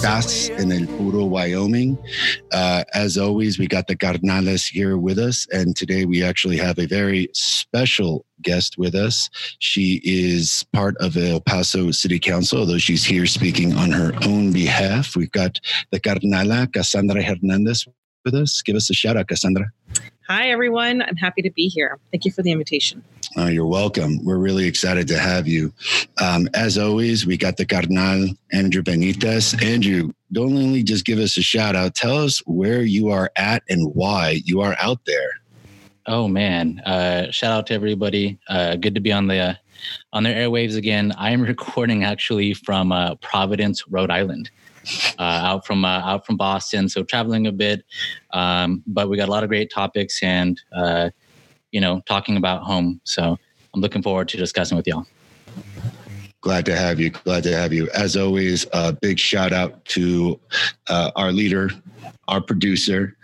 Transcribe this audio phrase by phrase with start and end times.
[0.00, 1.98] Estás en el Puro Wyoming.
[2.52, 6.78] Uh, as always, we got the Carnales here with us, and today we actually have
[6.78, 9.28] a very special guest with us.
[9.58, 14.54] She is part of El Paso City Council, although she's here speaking on her own
[14.54, 15.16] behalf.
[15.16, 17.86] We've got the Carnala Cassandra Hernandez
[18.24, 18.62] with us.
[18.62, 19.70] Give us a shout out, Cassandra.
[20.28, 21.02] Hi, everyone.
[21.02, 21.98] I'm happy to be here.
[22.12, 23.02] Thank you for the invitation.
[23.36, 24.24] Uh, you're welcome.
[24.24, 25.72] We're really excited to have you.
[26.20, 29.60] Um, as always, we got the Carnal, Andrew Benitez.
[29.62, 33.62] Andrew, don't only just give us a shout out, tell us where you are at
[33.68, 35.30] and why you are out there.
[36.06, 36.80] Oh man!
[36.80, 38.38] Uh, shout out to everybody.
[38.48, 39.54] Uh, good to be on the uh,
[40.12, 41.12] on their airwaves again.
[41.18, 44.50] I am recording actually from uh, Providence, Rhode Island,
[45.18, 46.88] uh, out from uh, out from Boston.
[46.88, 47.84] So traveling a bit,
[48.32, 50.60] um, but we got a lot of great topics and
[51.72, 53.00] you know talking about home.
[53.04, 53.38] So
[53.74, 55.06] I'm looking forward to discussing with y'all.
[56.42, 57.10] Glad to have you.
[57.10, 57.88] Glad to have you.
[57.90, 60.40] As always, a big shout out to
[60.88, 61.70] our leader,
[62.28, 63.16] our producer,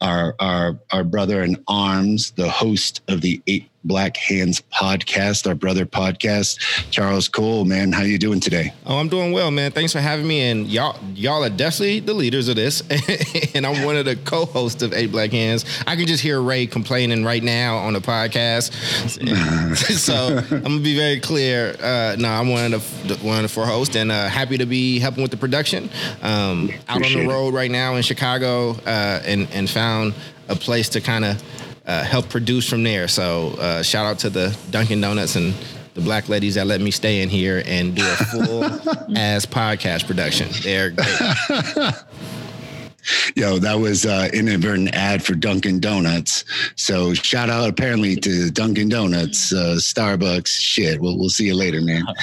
[0.00, 5.54] our our our brother in arms, the host of the Eight Black Hands podcast, our
[5.54, 6.58] brother podcast.
[6.90, 8.72] Charles Cole, man, how you doing today?
[8.86, 9.72] Oh, I'm doing well, man.
[9.72, 10.40] Thanks for having me.
[10.50, 12.80] And y'all, y'all are definitely the leaders of this,
[13.54, 15.64] and I'm one of the co-hosts of Eight Black Hands.
[15.86, 18.72] I can just hear Ray complaining right now on the podcast,
[19.76, 21.74] so I'm gonna be very clear.
[21.80, 24.66] Uh, no, I'm one of the one of the four hosts, and uh, happy to
[24.66, 25.90] be helping with the production.
[26.22, 30.14] Um, out on the road right now in Chicago, uh, and and found
[30.48, 31.42] a place to kind of
[31.86, 33.08] uh, help produce from there.
[33.08, 35.54] So uh, shout out to the Dunkin' Donuts and
[35.94, 38.64] the black ladies that let me stay in here and do a full
[39.16, 40.48] ass podcast production.
[40.62, 41.94] They're great.
[43.34, 46.44] Yo, that was uh, inadvertent ad for Dunkin' Donuts.
[46.76, 50.48] So shout out apparently to Dunkin' Donuts, uh, Starbucks.
[50.48, 52.04] Shit, we'll we'll see you later, man.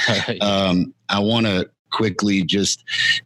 [0.42, 2.84] Um, I want to quickly just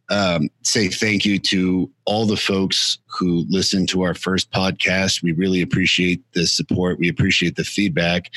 [0.09, 5.23] um, say thank you to all the folks who listened to our first podcast.
[5.23, 6.99] We really appreciate the support.
[6.99, 8.31] We appreciate the feedback.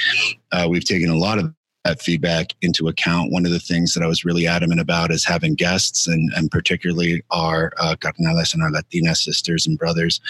[0.52, 1.52] Uh, we've taken a lot of
[1.84, 3.32] that feedback into account.
[3.32, 6.50] One of the things that I was really adamant about is having guests, and, and
[6.50, 10.20] particularly our uh, carnales and our Latina sisters and brothers.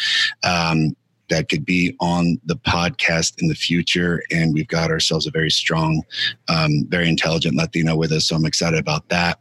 [0.43, 0.95] Um,
[1.29, 4.23] that could be on the podcast in the future.
[4.31, 6.03] And we've got ourselves a very strong,
[6.49, 8.27] um, very intelligent Latino with us.
[8.27, 9.41] So I'm excited about that.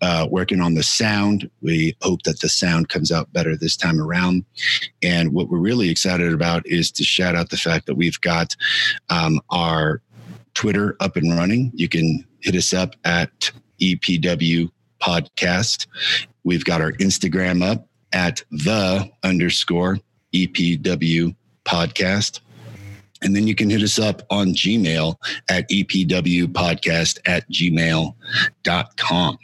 [0.00, 1.50] Uh, working on the sound.
[1.60, 4.44] We hope that the sound comes out better this time around.
[5.02, 8.54] And what we're really excited about is to shout out the fact that we've got
[9.10, 10.02] um, our
[10.54, 11.72] Twitter up and running.
[11.74, 13.50] You can hit us up at
[13.80, 14.70] EPW
[15.00, 15.86] podcast.
[16.44, 19.98] We've got our Instagram up at the underscore
[20.32, 21.34] EPW
[21.64, 22.40] podcast.
[23.22, 25.14] And then you can hit us up on Gmail
[25.48, 29.38] at epwpodcast at gmail.com.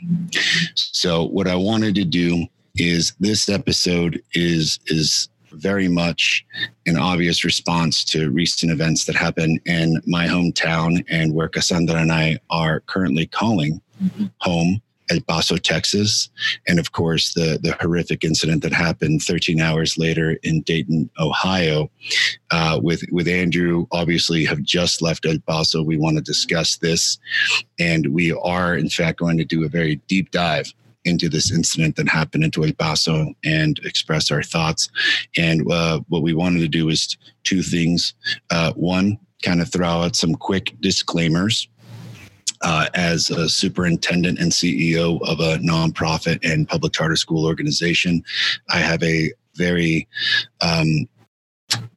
[0.74, 6.44] So what I wanted to do is this episode is is very much
[6.86, 12.12] an obvious response to recent events that happen in my hometown and where Cassandra and
[12.12, 13.80] I are currently calling
[14.40, 16.28] home El Paso, Texas,
[16.66, 21.90] and of course the the horrific incident that happened 13 hours later in Dayton, Ohio.
[22.50, 25.82] Uh, with with Andrew, obviously have just left El Paso.
[25.82, 27.18] We want to discuss this,
[27.78, 30.72] and we are in fact going to do a very deep dive
[31.04, 34.90] into this incident that happened into El Paso and express our thoughts.
[35.36, 38.14] And uh, what we wanted to do is two things.
[38.50, 41.68] Uh, one, kind of throw out some quick disclaimers
[42.62, 48.22] uh, as a superintendent and CEO of a nonprofit and public charter school organization.
[48.70, 50.08] I have a very
[50.60, 51.08] um,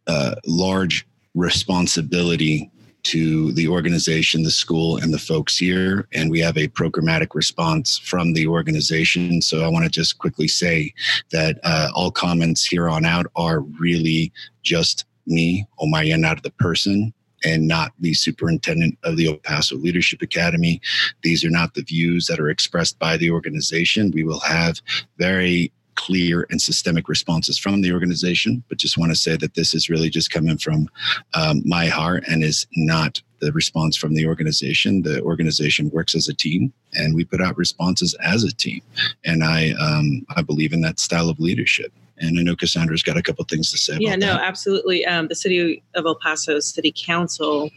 [0.07, 2.69] uh, large responsibility
[3.03, 6.07] to the organization, the school, and the folks here.
[6.13, 9.41] And we have a programmatic response from the organization.
[9.41, 10.93] So I want to just quickly say
[11.31, 14.31] that uh, all comments here on out are really
[14.61, 17.13] just me, Omar Yanar, the person,
[17.43, 20.81] and not the superintendent of the El Paso Leadership Academy.
[21.23, 24.11] These are not the views that are expressed by the organization.
[24.11, 24.81] We will have
[25.17, 29.75] very clear and systemic responses from the organization, but just want to say that this
[29.75, 30.89] is really just coming from
[31.33, 35.01] um, my heart and is not the response from the organization.
[35.01, 38.81] The organization works as a team, and we put out responses as a team.
[39.25, 41.91] And I, um, I believe in that style of leadership.
[42.21, 43.97] And I know Cassandra's got a couple things to say.
[43.99, 44.43] Yeah, no, that.
[44.43, 45.05] absolutely.
[45.05, 47.69] Um, the city of El Paso City Council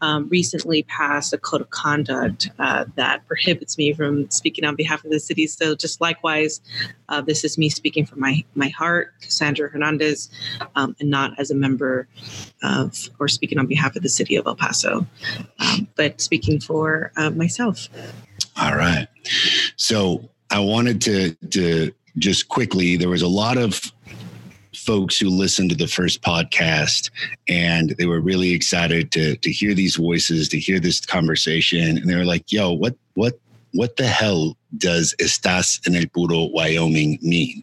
[0.00, 5.04] um, recently passed a code of conduct uh, that prohibits me from speaking on behalf
[5.04, 5.46] of the city.
[5.46, 6.60] So, just likewise,
[7.08, 10.28] uh, this is me speaking from my my heart, Cassandra Hernandez,
[10.74, 12.08] um, and not as a member
[12.62, 15.06] of or speaking on behalf of the city of El Paso,
[15.60, 17.88] um, but speaking for uh, myself.
[18.60, 19.08] All right.
[19.76, 22.96] So I wanted to to just quickly.
[22.96, 23.92] There was a lot of
[24.74, 27.10] folks who listened to the first podcast
[27.48, 32.10] and they were really excited to to hear these voices to hear this conversation and
[32.10, 33.38] they were like yo what what
[33.72, 37.62] what the hell does estás en el puro wyoming mean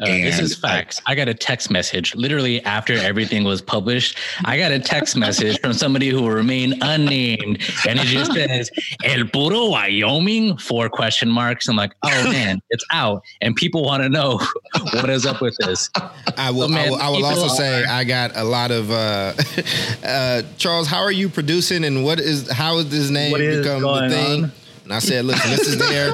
[0.00, 1.00] Uh, this is And I- facts.
[1.06, 4.16] I, got a text message literally after everything was published.
[4.46, 8.70] I got a text message from somebody who will remain unnamed, and it just says
[9.04, 11.68] "El Puro Wyoming?" Four question marks.
[11.68, 14.40] I'm like, oh man, it's out, and people want to know
[14.94, 15.90] what is up with this.
[16.38, 16.62] I will.
[16.62, 17.56] So, man, I will, I will also on.
[17.56, 19.34] say I got a lot of uh,
[20.04, 20.86] uh, Charles.
[20.88, 24.08] How are you producing, and what is how is this name What is become the
[24.08, 24.44] thing?
[24.44, 24.52] on?
[24.90, 26.12] And I said, listen, this is there.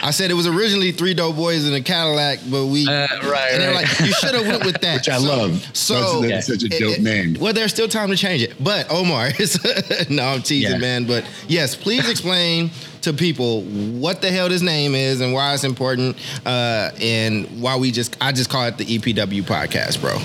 [0.00, 2.86] I said it was originally three dope boys in a Cadillac, but we.
[2.86, 3.08] Uh, right,
[3.52, 3.82] and they're right.
[3.88, 6.62] like, you should have went with that, which i So- love So that's, that's such
[6.62, 8.54] a dope it- name Well, there's still time to change it.
[8.62, 9.30] But Omar,
[10.08, 10.78] no, I'm teasing, Yeah.
[10.78, 11.04] man.
[11.04, 12.70] But yes, please explain
[13.00, 16.16] to people what the hell this name is and why it's important,
[16.46, 20.18] uh, and why we just I just call it the EPW podcast, bro.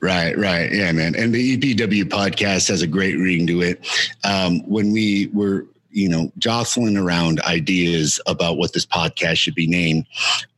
[0.00, 0.70] Right, right.
[0.70, 1.14] Yeah, man.
[1.16, 3.86] And the EPW podcast has a great ring to it.
[4.22, 9.66] Um, when we were, you know, jostling around ideas about what this podcast should be
[9.66, 10.06] named,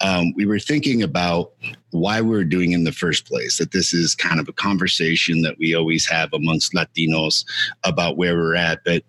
[0.00, 1.53] um, we were thinking about
[1.91, 3.59] why we're doing it in the first place.
[3.59, 7.44] That this is kind of a conversation that we always have amongst Latinos
[7.85, 8.81] about where we're at.
[8.85, 9.05] But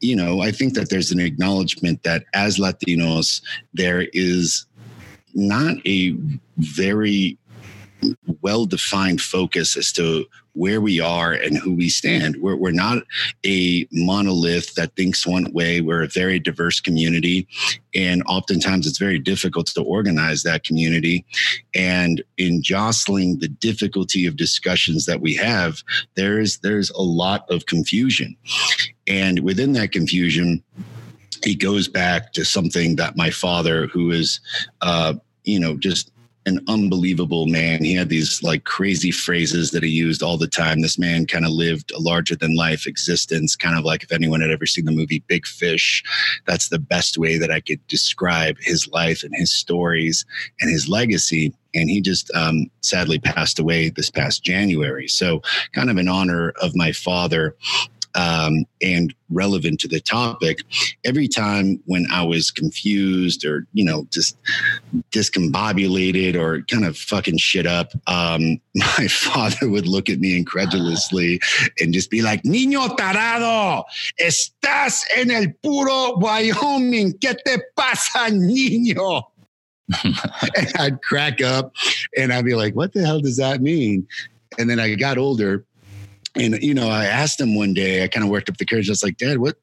[0.00, 3.40] you know, I think that there's an acknowledgement that as Latinos,
[3.72, 4.66] there is
[5.34, 6.16] not a
[6.58, 7.38] very
[8.42, 10.26] well defined focus as to
[10.56, 12.36] where we are and who we stand.
[12.40, 13.02] We're, we're not
[13.44, 15.82] a monolith that thinks one way.
[15.82, 17.46] We're a very diverse community.
[17.94, 21.26] And oftentimes it's very difficult to organize that community.
[21.74, 25.82] And in jostling the difficulty of discussions that we have,
[26.14, 28.34] there's there's a lot of confusion.
[29.06, 30.62] And within that confusion,
[31.42, 34.40] it goes back to something that my father, who is,
[34.80, 35.14] uh,
[35.44, 36.10] you know, just
[36.46, 37.82] an unbelievable man.
[37.82, 40.80] He had these like crazy phrases that he used all the time.
[40.80, 44.40] This man kind of lived a larger than life existence, kind of like if anyone
[44.40, 46.04] had ever seen the movie Big Fish,
[46.46, 50.24] that's the best way that I could describe his life and his stories
[50.60, 51.52] and his legacy.
[51.74, 55.08] And he just um, sadly passed away this past January.
[55.08, 55.42] So,
[55.74, 57.54] kind of in honor of my father,
[58.16, 60.58] um, and relevant to the topic,
[61.04, 64.36] every time when I was confused or, you know, just
[65.12, 71.40] discombobulated or kind of fucking shit up, um, my father would look at me incredulously
[71.80, 73.84] and just be like, Niño tarado,
[74.20, 77.12] estás en el puro Wyoming.
[77.18, 79.22] ¿Qué te pasa, niño?
[80.04, 81.72] and I'd crack up
[82.16, 84.06] and I'd be like, what the hell does that mean?
[84.58, 85.64] And then I got older
[86.36, 88.88] and, you know, I asked him one day, I kind of worked up the courage.
[88.88, 89.56] I was like, Dad, what,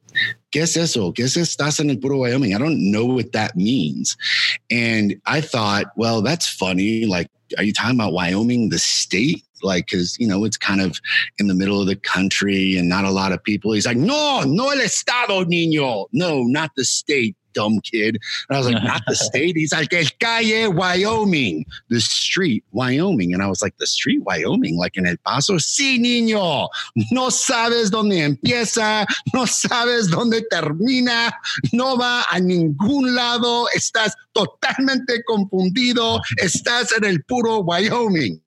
[0.51, 1.12] ¿qué es eso?
[1.12, 2.53] ¿Qué es estás en el puro Wyoming?
[2.53, 4.18] I don't know what that means.
[4.70, 7.06] And I thought, well, that's funny.
[7.06, 7.27] Like,
[7.58, 9.44] are you talking about Wyoming, the state?
[9.62, 11.00] Like, cause you know, it's kind of
[11.39, 13.72] in the middle of the country and not a lot of people.
[13.72, 16.08] He's like, no, no el estado, niño.
[16.12, 18.20] No, not the state, dumb kid.
[18.50, 19.56] And I was like, not the state.
[19.56, 23.34] He's like, el calle, Wyoming, the street, Wyoming.
[23.34, 25.56] And I was like, the street, Wyoming, like in El Paso.
[25.58, 26.68] Sí, niño.
[27.12, 31.34] No sabes dónde empieza, no sabes dónde termina,
[31.72, 33.68] no va a ningún lado.
[33.76, 36.20] Estás totalmente confundido.
[36.38, 38.42] Estás en el puro Wyoming.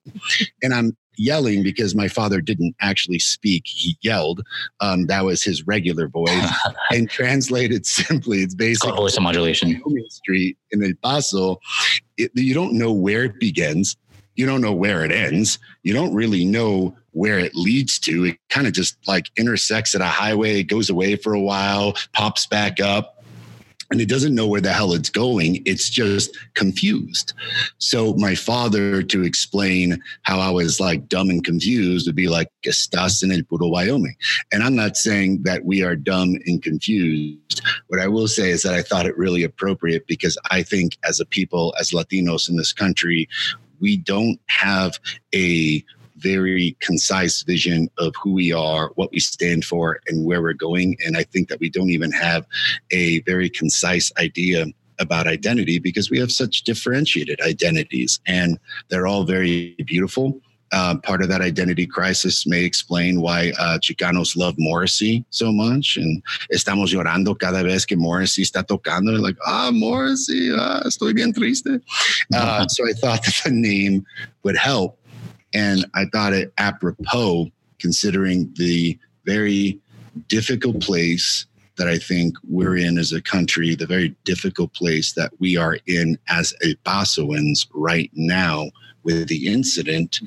[0.61, 3.63] And I'm yelling because my father didn't actually speak.
[3.65, 4.41] He yelled.
[4.79, 6.51] Um, that was his regular voice.
[6.91, 9.81] and translated simply, it's It's basically voice modulation.
[10.09, 11.59] Street in El Paso.
[12.17, 13.97] It, you don't know where it begins.
[14.35, 15.57] You don't know where it ends.
[15.83, 18.25] You don't really know where it leads to.
[18.25, 21.95] It kind of just like intersects at a highway, it goes away for a while,
[22.13, 23.16] pops back up
[23.91, 25.61] and it doesn't know where the hell it's going.
[25.65, 27.33] It's just confused.
[27.77, 32.49] So my father, to explain how I was like dumb and confused, would be like,
[32.65, 34.15] "Estás en el puro Wyoming."
[34.51, 37.61] And I'm not saying that we are dumb and confused.
[37.87, 41.19] What I will say is that I thought it really appropriate because I think as
[41.19, 43.27] a people, as Latinos in this country,
[43.79, 44.99] we don't have
[45.33, 45.83] a
[46.27, 50.97] very concise vision of who we are, what we stand for, and where we're going.
[51.05, 52.45] And I think that we don't even have
[52.91, 54.65] a very concise idea
[54.99, 60.41] about identity because we have such differentiated identities and they're all very beautiful.
[60.73, 65.95] Uh, part of that identity crisis may explain why uh, Chicanos love Morrissey so much.
[65.95, 66.21] And
[66.53, 69.17] estamos llorando cada vez que Morrissey está tocando.
[69.21, 71.81] Like, ah, Morrissey, ah, estoy bien triste.
[72.33, 74.05] Uh, so I thought that the name
[74.43, 74.96] would help.
[75.53, 77.47] And I thought it apropos
[77.79, 79.79] considering the very
[80.27, 81.45] difficult place
[81.77, 85.77] that I think we're in as a country, the very difficult place that we are
[85.85, 88.71] in as El Pasoans right now
[89.03, 90.19] with the incident.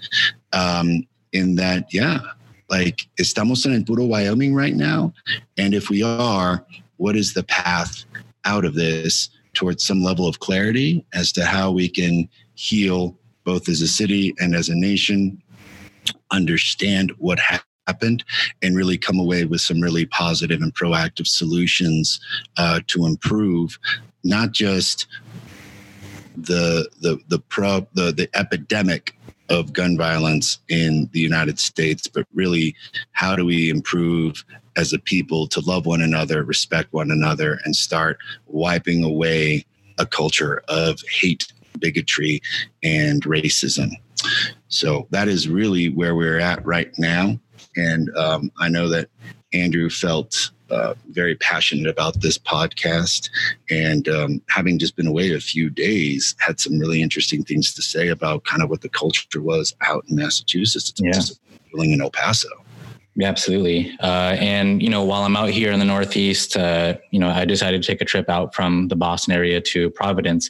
[0.53, 2.21] Um, in that, yeah,
[2.69, 5.13] like estamos en el puro Wyoming right now.
[5.59, 6.65] And if we are,
[6.97, 8.05] what is the path
[8.45, 13.17] out of this towards some level of clarity as to how we can heal
[13.51, 15.43] both as a city and as a nation,
[16.31, 17.67] understand what happened?
[17.87, 18.23] happened
[18.63, 22.21] and really come away with some really positive and proactive solutions
[22.57, 23.79] uh, to improve
[24.23, 25.09] not just
[26.37, 29.17] the the the pro the the epidemic
[29.49, 32.77] of gun violence in the United States, but really
[33.11, 34.45] how do we improve
[34.77, 39.65] as a people to love one another, respect one another, and start wiping away
[39.99, 42.41] a culture of hate, bigotry,
[42.83, 43.91] and racism.
[44.69, 47.39] So that is really where we're at right now.
[47.77, 49.09] And um, I know that
[49.53, 53.29] Andrew felt uh, very passionate about this podcast.
[53.71, 57.83] And um, having just been away a few days, had some really interesting things to
[57.83, 60.91] say about kind of what the culture was out in Massachusetts.
[60.91, 61.83] It's yeah.
[61.83, 62.49] in El Paso.
[63.17, 63.97] Yeah, absolutely.
[64.01, 67.45] Uh, and, you know, while I'm out here in the Northeast, uh, you know, I
[67.45, 70.49] decided to take a trip out from the Boston area to Providence.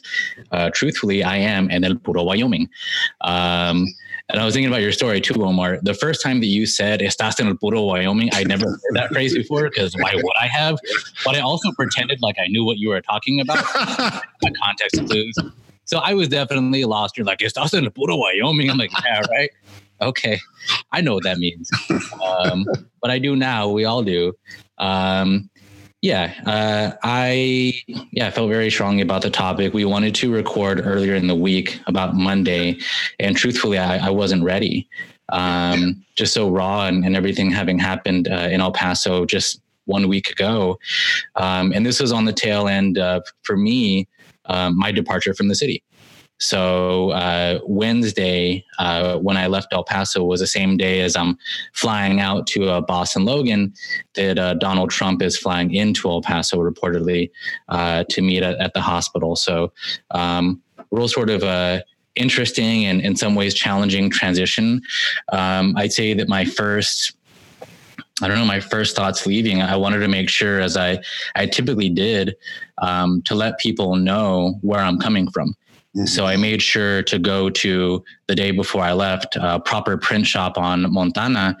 [0.51, 2.69] Uh, truthfully, I am in El Puro, Wyoming.
[3.21, 3.87] Um,
[4.29, 5.79] and I was thinking about your story too, Omar.
[5.81, 9.09] The first time that you said "Estás en el puro Wyoming," I never heard that
[9.13, 10.79] phrase before because why would I have?
[11.25, 13.57] But I also pretended like I knew what you were talking about.
[14.41, 15.35] the context clues.
[15.83, 17.17] So I was definitely lost.
[17.17, 19.49] You're like, "Estás en el puro Wyoming." I'm like, "Yeah, right."
[20.01, 20.39] Okay,
[20.91, 21.69] I know what that means.
[22.23, 22.65] Um,
[23.01, 23.69] but I do now.
[23.69, 24.33] We all do.
[24.77, 25.49] Um,
[26.01, 27.75] yeah, uh, I
[28.11, 29.73] yeah I felt very strongly about the topic.
[29.73, 32.79] We wanted to record earlier in the week about Monday,
[33.19, 34.89] and truthfully, I, I wasn't ready.
[35.29, 40.07] Um, just so raw and, and everything having happened uh, in El Paso just one
[40.07, 40.79] week ago,
[41.35, 44.07] um, and this was on the tail end of for me
[44.45, 45.83] um, my departure from the city.
[46.41, 51.37] So uh, Wednesday, uh, when I left El Paso, was the same day as I'm
[51.73, 53.73] flying out to uh, Boston Logan.
[54.15, 57.29] That uh, Donald Trump is flying into El Paso reportedly
[57.69, 59.35] uh, to meet at, at, the hospital.
[59.35, 59.71] So
[60.11, 61.83] um, real sort of a
[62.15, 64.81] interesting and in some ways challenging transition.
[65.31, 67.15] Um, I'd say that my first
[68.23, 70.99] I don't know, my first thoughts leaving, I wanted to make sure, as I,
[71.35, 72.35] I typically did,
[72.79, 75.55] um, to let people know where I'm coming from.
[75.95, 76.05] Mm-hmm.
[76.05, 80.25] So I made sure to go to the day before I left a proper print
[80.25, 81.57] shop on Montana,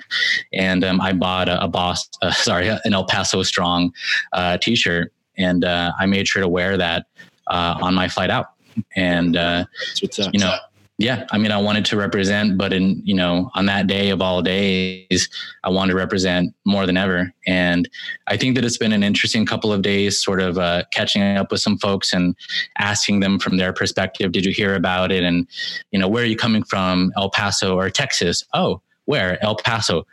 [0.53, 3.93] and um, I bought a, a Boss, uh, sorry, an El Paso Strong
[4.31, 7.07] uh, T-shirt, and uh, I made sure to wear that
[7.47, 8.53] uh, on my flight out.
[8.95, 9.65] And uh,
[10.01, 10.55] you know,
[11.01, 14.21] yeah, I mean, I wanted to represent, but in, you know, on that day of
[14.21, 15.29] all days,
[15.63, 17.33] I wanted to represent more than ever.
[17.47, 17.89] And
[18.27, 21.51] I think that it's been an interesting couple of days, sort of uh, catching up
[21.51, 22.35] with some folks and
[22.77, 25.23] asking them from their perspective, did you hear about it?
[25.23, 25.47] And,
[25.91, 27.11] you know, where are you coming from?
[27.17, 28.45] El Paso or Texas?
[28.53, 29.43] Oh, where?
[29.43, 30.05] El Paso.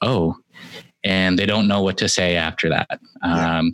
[0.00, 0.36] Oh,
[1.04, 2.98] and they don't know what to say after that.
[3.22, 3.72] Um,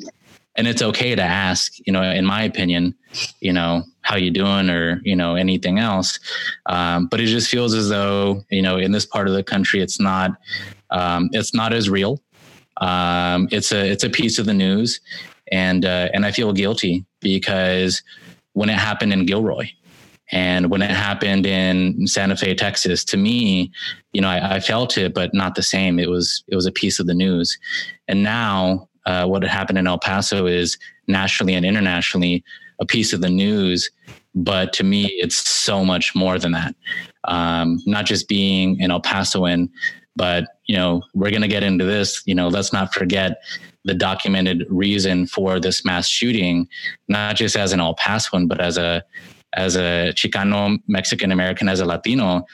[0.57, 2.95] and it's okay to ask, you know, in my opinion,
[3.41, 6.19] you know, how you doing or, you know, anything else.
[6.67, 9.81] Um, but it just feels as though, you know, in this part of the country,
[9.81, 10.33] it's not,
[10.91, 12.23] um, it's not as real.
[12.79, 15.01] Um, it's a, it's a piece of the news.
[15.53, 18.03] And, uh, and I feel guilty because
[18.53, 19.69] when it happened in Gilroy,
[20.33, 23.73] and when it happened in Santa Fe, Texas, to me,
[24.13, 25.99] you know, I, I, felt it, but not the same.
[25.99, 27.59] It was it was a piece of the news.
[28.07, 30.79] And now, uh, what had happened in El Paso is
[31.09, 32.45] nationally and internationally
[32.81, 33.91] a piece of the news.
[34.35, 36.75] But to me, it's so much more than that.
[37.25, 39.69] Um, not just being an El Pasoan,
[40.17, 42.23] but you know, we're going to get into this.
[42.27, 43.43] You know, let's not forget
[43.85, 46.69] the documented reason for this mass shooting,
[47.09, 49.05] not just as an El Pasoan, but as a
[49.55, 52.45] as a Chicano, Mexican American, as a Latino.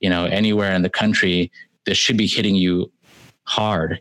[0.00, 1.50] You know, anywhere in the country,
[1.84, 2.90] this should be hitting you
[3.46, 4.00] hard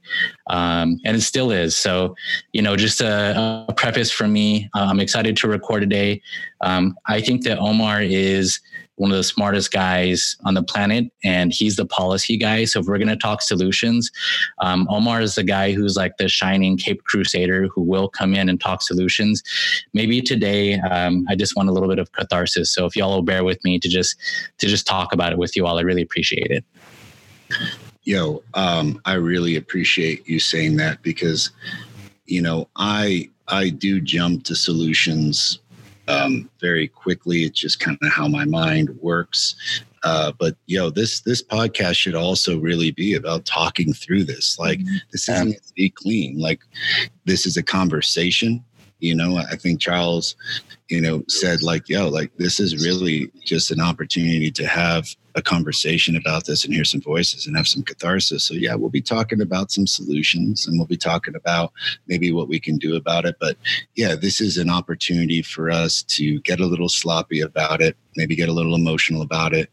[0.50, 2.16] um, and it still is so
[2.54, 6.22] you know just a, a preface for me uh, i'm excited to record today
[6.62, 8.60] um, i think that omar is
[8.98, 12.66] one of the smartest guys on the planet, and he's the policy guy.
[12.66, 14.10] So if we're going to talk solutions,
[14.60, 18.48] um, Omar is the guy who's like the shining Cape Crusader who will come in
[18.48, 19.44] and talk solutions.
[19.94, 22.72] Maybe today, um, I just want a little bit of catharsis.
[22.72, 24.16] So if y'all will bear with me to just
[24.60, 26.64] to just talk about it with you all, I really appreciate it.
[28.06, 31.52] Yo, um, I really appreciate you saying that because,
[32.26, 35.60] you know, I I do jump to solutions
[36.08, 37.44] um, very quickly.
[37.44, 39.56] It's just kind of how my mind works.
[40.04, 44.60] Uh, but yo, this this podcast should also really be about talking through this.
[44.60, 44.98] Like mm-hmm.
[45.12, 46.38] this isn't to be clean.
[46.38, 46.62] Like
[47.26, 48.64] this is a conversation
[49.00, 50.36] you know i think charles
[50.90, 55.42] you know said like yo like this is really just an opportunity to have a
[55.42, 58.44] conversation about this and hear some voices and have some catharsis.
[58.44, 61.72] So yeah we'll be talking about some solutions and we'll be talking about
[62.08, 63.36] maybe what we can do about it.
[63.40, 63.58] But
[63.96, 68.36] yeah this is an opportunity for us to get a little sloppy about it maybe
[68.36, 69.70] get a little emotional about it.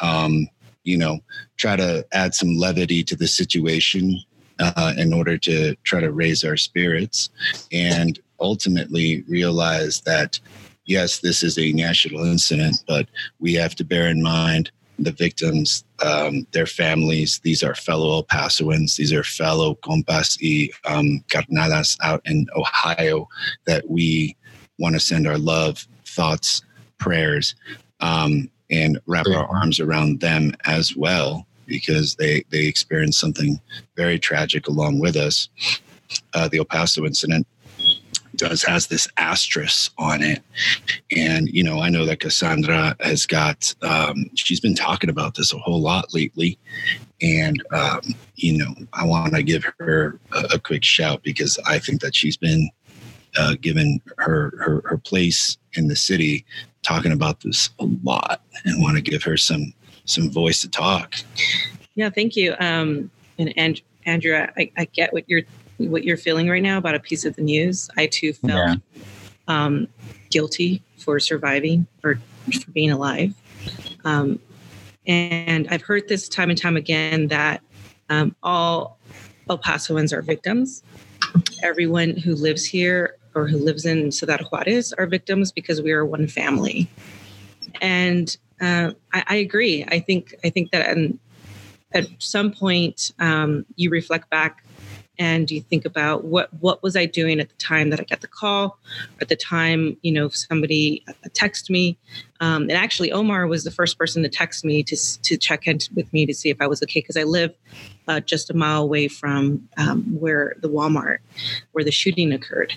[0.00, 0.48] Um,
[0.82, 1.20] you know
[1.56, 4.20] try to add some levity to the situation
[4.58, 7.30] uh, in order to try to raise our spirits
[7.72, 10.38] and ultimately realize that
[10.86, 13.08] yes, this is a national incident, but
[13.40, 17.40] we have to bear in mind the victims, um, their families.
[17.42, 18.96] These are fellow El Pasoans.
[18.96, 23.28] These are fellow compas y um, carnalas out in Ohio
[23.66, 24.36] that we
[24.78, 26.62] want to send our love, thoughts,
[26.98, 27.54] prayers,
[28.00, 33.60] um, and wrap our arms around them as well because they they experienced something
[33.96, 35.48] very tragic along with us.
[36.34, 37.46] Uh, the El Paso incident
[38.36, 40.42] does has this asterisk on it.
[41.16, 45.52] And you know i know that cassandra has got um, she's been talking about this
[45.52, 46.58] a whole lot lately.
[47.22, 48.00] And um,
[48.36, 52.14] you know i want to give her a, a, quick shout because i think that
[52.14, 52.68] she's been
[53.36, 56.44] uh, given her, her her place in the city
[56.82, 59.72] talking about this a lot and want to give her some
[60.06, 61.16] some voice to talk.
[61.94, 62.54] Yeah thank you.
[62.60, 65.42] Um and, and andrea I, I get what you're
[65.78, 67.88] what you're feeling right now about a piece of the news.
[67.96, 68.74] I too felt yeah.
[69.48, 69.88] um,
[70.30, 72.18] guilty for surviving or
[72.62, 73.34] for being alive.
[74.04, 74.38] Um,
[75.06, 77.62] and I've heard this time and time again that
[78.08, 78.98] um, all
[79.48, 80.82] El Pasoans are victims.
[81.62, 86.04] Everyone who lives here or who lives in Ciudad Juarez are victims because we are
[86.04, 86.88] one family.
[87.80, 89.84] And uh, I, I, agree.
[89.88, 90.96] I think I think that
[91.92, 94.63] at some point um, you reflect back
[95.18, 98.20] and you think about what what was I doing at the time that I got
[98.20, 98.78] the call,
[99.20, 101.96] at the time you know somebody uh, texted me,
[102.40, 105.78] um, and actually Omar was the first person to text me to to check in
[105.94, 107.54] with me to see if I was okay because I live
[108.08, 111.18] uh, just a mile away from um, where the Walmart
[111.72, 112.74] where the shooting occurred.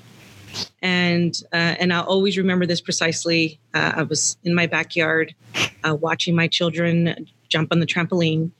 [0.82, 3.60] And uh, and I'll always remember this precisely.
[3.74, 5.36] Uh, I was in my backyard,
[5.84, 8.52] uh, watching my children jump on the trampoline,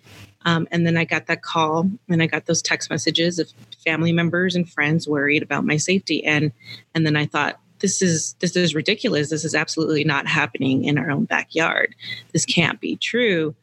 [0.48, 3.52] um, and then I got that call and I got those text messages of
[3.84, 6.24] family members and friends worried about my safety.
[6.24, 6.54] And
[6.96, 9.30] and then I thought, this is this is ridiculous.
[9.30, 11.94] This is absolutely not happening in our own backyard.
[12.32, 13.56] This can't be true.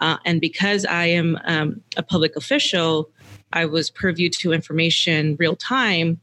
[0.00, 3.10] Uh, and because I am um, a public official,
[3.52, 6.22] I was purview to information real time.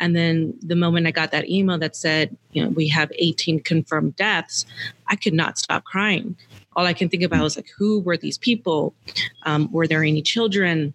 [0.00, 3.60] And then the moment I got that email that said, you know, we have 18
[3.60, 4.64] confirmed deaths,
[5.08, 6.36] I could not stop crying
[6.78, 8.94] all I can think about is like, who were these people?
[9.42, 10.94] Um, were there any children?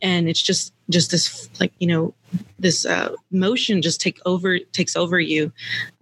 [0.00, 2.14] And it's just just this like you know
[2.58, 5.52] this uh, motion just take over takes over you,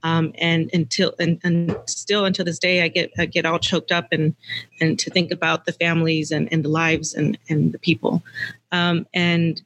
[0.03, 3.93] um, and until and, and still until this day I get I get all choked
[3.93, 4.35] up and
[4.81, 8.23] and to think about the families and, and the lives and and the people,
[8.73, 9.63] um, and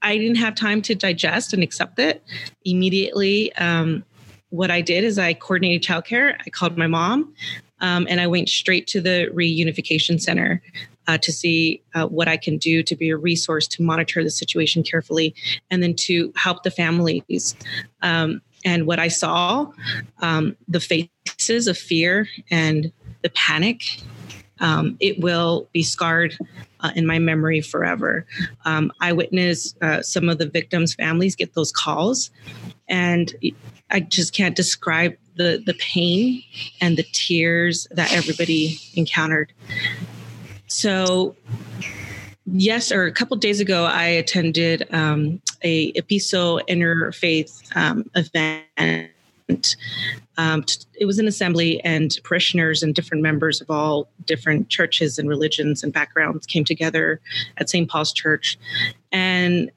[0.00, 2.22] I didn't have time to digest and accept it
[2.64, 3.52] immediately.
[3.54, 4.04] Um,
[4.50, 6.38] what I did is I coordinated childcare.
[6.46, 7.34] I called my mom.
[7.80, 10.62] Um, and I went straight to the reunification center
[11.06, 14.30] uh, to see uh, what I can do to be a resource to monitor the
[14.30, 15.34] situation carefully
[15.70, 17.56] and then to help the families.
[18.02, 19.72] Um, and what I saw,
[20.20, 24.02] um, the faces of fear and the panic,
[24.60, 26.36] um, it will be scarred
[26.80, 28.26] uh, in my memory forever.
[28.64, 32.30] Um, I witnessed uh, some of the victims' families get those calls,
[32.88, 33.32] and
[33.90, 36.42] I just can't describe the the pain
[36.80, 39.52] and the tears that everybody encountered.
[40.66, 41.34] So,
[42.44, 49.76] yes, or a couple days ago, I attended um, a Episo interfaith um, event.
[50.36, 50.64] Um,
[51.00, 55.82] it was an assembly, and parishioners and different members of all different churches and religions
[55.82, 57.20] and backgrounds came together
[57.56, 57.88] at St.
[57.88, 58.58] Paul's Church.
[59.10, 59.70] And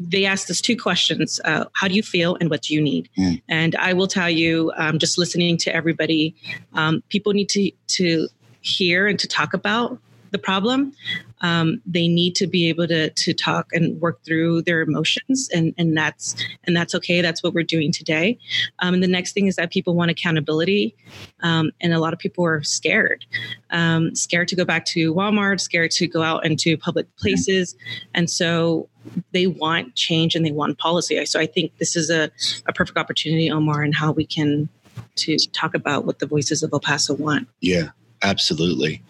[0.00, 3.08] they asked us two questions uh, How do you feel and what do you need?
[3.18, 3.42] Mm.
[3.48, 6.34] And I will tell you, um, just listening to everybody,
[6.72, 8.28] um, people need to, to
[8.62, 9.98] hear and to talk about
[10.30, 10.94] the problem.
[11.40, 15.74] Um, they need to be able to to talk and work through their emotions, and
[15.78, 17.20] and that's and that's okay.
[17.20, 18.38] That's what we're doing today.
[18.80, 20.94] Um, and the next thing is that people want accountability,
[21.40, 23.24] um, and a lot of people are scared,
[23.70, 27.76] um, scared to go back to Walmart, scared to go out into public places,
[28.14, 28.88] and so
[29.32, 31.24] they want change and they want policy.
[31.26, 32.30] So I think this is a,
[32.66, 34.68] a perfect opportunity, Omar, and how we can
[35.16, 37.48] to talk about what the voices of El Paso want.
[37.60, 37.90] Yeah,
[38.22, 39.02] absolutely.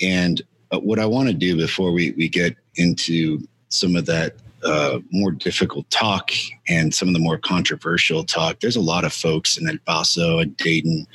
[0.00, 0.42] And
[0.74, 4.98] uh, what I want to do before we, we get into some of that uh,
[5.10, 6.30] more difficult talk
[6.68, 10.38] and some of the more controversial talk, there's a lot of folks in El Paso
[10.38, 11.06] and Dayton.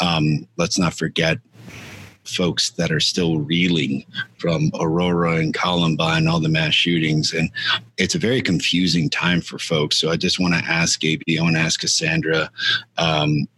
[0.00, 1.38] Um, let's not forget
[2.24, 4.04] folks that are still reeling
[4.36, 7.32] from Aurora and Columbine, and all the mass shootings.
[7.32, 7.50] And
[7.96, 9.96] it's a very confusing time for folks.
[9.96, 12.50] So I just want to ask AB, I want to ask Cassandra
[12.98, 13.48] um,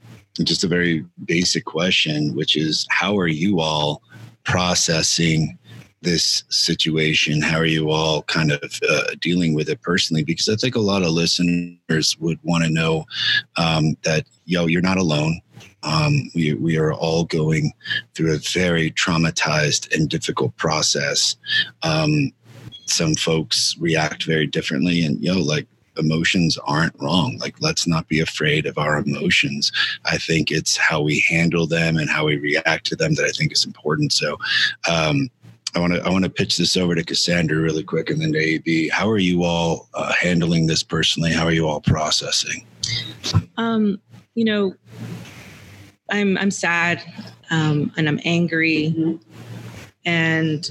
[0.45, 4.03] just a very basic question, which is how are you all
[4.51, 5.57] processing
[6.03, 7.41] this situation?
[7.41, 10.25] How are you all kind of uh, dealing with it personally?
[10.25, 13.05] Because I think a lot of listeners would want to know
[13.57, 15.41] um, that, yo, you're not alone.
[15.85, 17.73] Um, we, we are all going
[18.15, 21.37] through a very traumatized and difficult process.
[21.83, 22.33] Um,
[22.87, 25.69] some folks react very differently, and yo, like
[26.01, 27.39] emotions aren't wrong.
[27.39, 29.71] Like, let's not be afraid of our emotions.
[30.07, 33.31] I think it's how we handle them and how we react to them that I
[33.31, 34.13] think is important.
[34.13, 34.37] So,
[34.89, 35.31] um,
[35.75, 38.33] I want to I want to pitch this over to Cassandra really quick, and then
[38.33, 38.89] to AB.
[38.89, 41.33] How are you all uh, handling this personally?
[41.33, 42.67] How are you all processing?
[43.57, 44.01] Um,
[44.35, 44.75] you know,
[46.11, 47.03] I'm I'm sad
[47.51, 49.21] um, and I'm angry,
[50.05, 50.69] and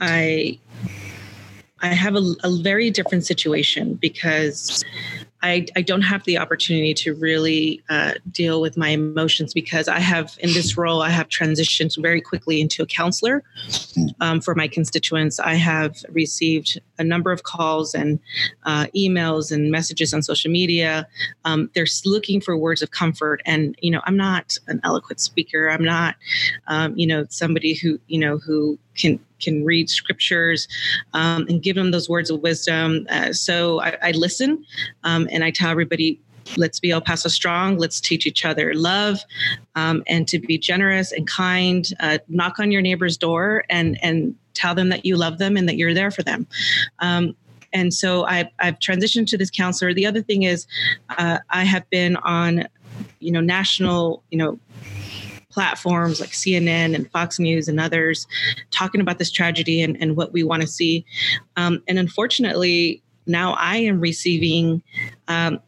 [0.00, 0.58] I
[1.80, 4.84] I have a, a very different situation because
[5.42, 10.00] I, I don't have the opportunity to really uh, deal with my emotions because I
[10.00, 13.44] have, in this role, I have transitioned very quickly into a counselor
[14.20, 15.38] um, for my constituents.
[15.38, 18.18] I have received a number of calls and
[18.64, 21.06] uh, emails and messages on social media.
[21.44, 23.40] Um, they're looking for words of comfort.
[23.46, 25.70] And, you know, I'm not an eloquent speaker.
[25.70, 26.16] I'm not,
[26.66, 30.68] um, you know, somebody who, you know, who can can read scriptures
[31.14, 33.06] um, and give them those words of wisdom.
[33.10, 34.64] Uh, so I, I listen
[35.04, 36.20] um, and I tell everybody,
[36.56, 37.76] let's be El Paso strong.
[37.78, 39.20] Let's teach each other love
[39.74, 41.86] um, and to be generous and kind.
[42.00, 45.68] Uh, knock on your neighbor's door and and tell them that you love them and
[45.68, 46.46] that you're there for them.
[46.98, 47.36] Um,
[47.72, 49.94] and so I, I've transitioned to this counselor.
[49.94, 50.66] The other thing is,
[51.16, 52.66] uh, I have been on,
[53.20, 54.58] you know, national, you know,
[55.50, 58.26] platforms like CNN and Fox News and others
[58.70, 61.04] talking about this tragedy and, and what we want to see.
[61.56, 64.82] Um, and unfortunately, now I am receiving
[65.28, 65.60] um,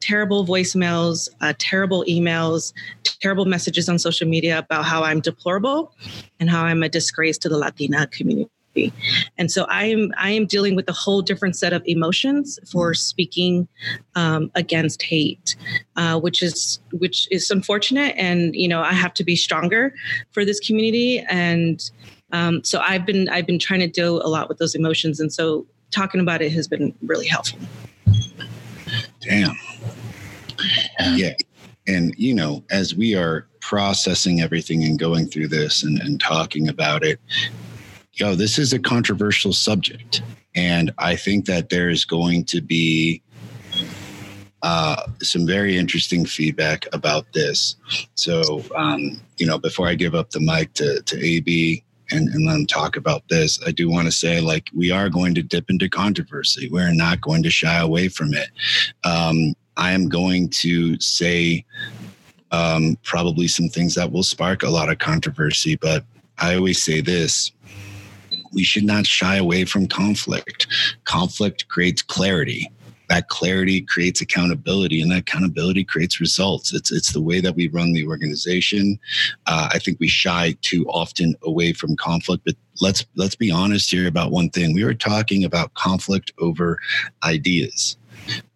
[0.00, 2.72] terrible voicemails, uh, terrible emails,
[3.04, 5.94] terrible messages on social media about how I'm deplorable
[6.40, 8.50] and how I'm a disgrace to the Latina community.
[9.38, 12.94] And so I am I am dealing with a whole different set of emotions for
[12.94, 13.68] speaking
[14.14, 15.56] um, against hate,
[15.96, 18.14] uh, which is which is unfortunate.
[18.16, 19.94] And you know I have to be stronger
[20.30, 21.20] for this community.
[21.28, 21.90] And
[22.32, 25.20] um, so I've been I've been trying to deal a lot with those emotions.
[25.20, 27.58] And so talking about it has been really helpful.
[29.20, 29.54] Damn.
[31.14, 31.34] Yeah.
[31.86, 36.68] And, you know, as we are processing everything and going through this and, and talking
[36.68, 37.20] about it,
[38.14, 40.22] yo, this is a controversial subject.
[40.54, 43.22] And I think that there is going to be
[44.62, 47.76] uh, some very interesting feedback about this.
[48.14, 52.46] So, um, you know, before I give up the mic to, to AB and, and
[52.46, 55.42] let him talk about this, I do want to say, like, we are going to
[55.42, 56.68] dip into controversy.
[56.68, 58.50] We're not going to shy away from it.
[59.04, 61.64] Um, I am going to say
[62.50, 66.04] um, probably some things that will spark a lot of controversy, but
[66.38, 67.52] I always say this
[68.52, 70.66] we should not shy away from conflict.
[71.04, 72.70] Conflict creates clarity.
[73.08, 76.72] That clarity creates accountability, and that accountability creates results.
[76.72, 78.98] It's it's the way that we run the organization.
[79.46, 83.90] Uh, I think we shy too often away from conflict, but let's let's be honest
[83.90, 84.74] here about one thing.
[84.74, 86.78] We were talking about conflict over
[87.22, 87.98] ideas.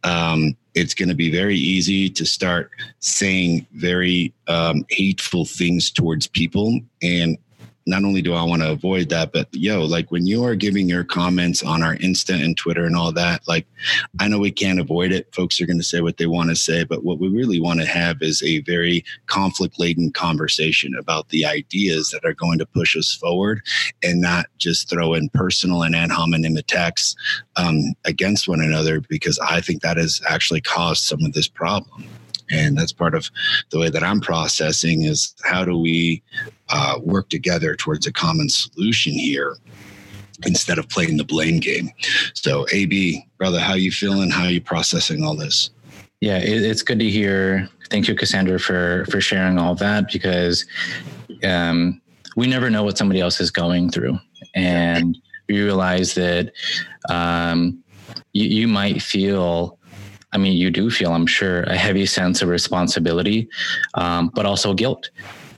[0.05, 6.27] Um, it's going to be very easy to start saying very um, hateful things towards
[6.27, 7.37] people and
[7.87, 10.89] not only do I want to avoid that, but yo, like when you are giving
[10.89, 13.67] your comments on our Insta and Twitter and all that, like
[14.19, 15.33] I know we can't avoid it.
[15.33, 17.81] Folks are going to say what they want to say, but what we really want
[17.81, 22.67] to have is a very conflict laden conversation about the ideas that are going to
[22.67, 23.63] push us forward
[24.03, 27.15] and not just throw in personal and ad hominem attacks
[27.55, 32.05] um, against one another, because I think that has actually caused some of this problem
[32.51, 33.31] and that's part of
[33.71, 36.23] the way that i'm processing is how do we
[36.69, 39.57] uh, work together towards a common solution here
[40.45, 41.91] instead of playing the blame game.
[42.35, 44.31] So ab brother how you feeling?
[44.31, 45.71] How are you processing all this?
[46.21, 47.69] Yeah it, it's good to hear.
[47.91, 50.67] Thank you cassandra for for sharing all that because
[51.45, 52.01] um,
[52.37, 54.19] we never know what somebody else is going through.
[54.55, 55.17] And
[55.49, 56.53] we realize that
[57.09, 57.83] um,
[58.33, 59.76] you, you might feel
[60.37, 63.49] I mean, you do feel, I'm sure, a heavy sense of responsibility,
[63.95, 65.09] um, but also guilt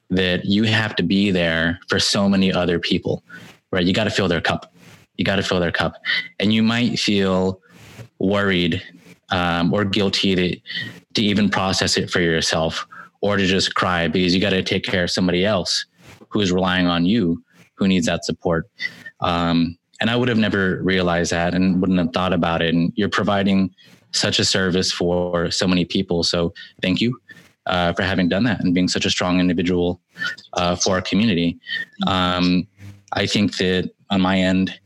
[0.08, 3.24] that you have to be there for so many other people,
[3.72, 3.84] right?
[3.84, 4.72] You got to fill their cup.
[5.16, 5.94] You got to fill their cup.
[6.38, 7.60] And you might feel
[8.20, 8.80] worried
[9.30, 10.60] um, or guilty to,
[11.14, 12.86] to even process it for yourself
[13.20, 15.86] or to just cry because you got to take care of somebody else
[16.28, 17.42] who's relying on you
[17.74, 18.70] who needs that support.
[19.18, 22.72] Um, and I would have never realized that and wouldn't have thought about it.
[22.76, 23.74] And you're providing
[24.12, 26.22] such a service for so many people.
[26.22, 27.18] So thank you
[27.66, 30.00] uh, for having done that and being such a strong individual
[30.54, 31.58] uh, for our community.
[32.06, 32.66] Um,
[33.12, 34.78] I think that on my end,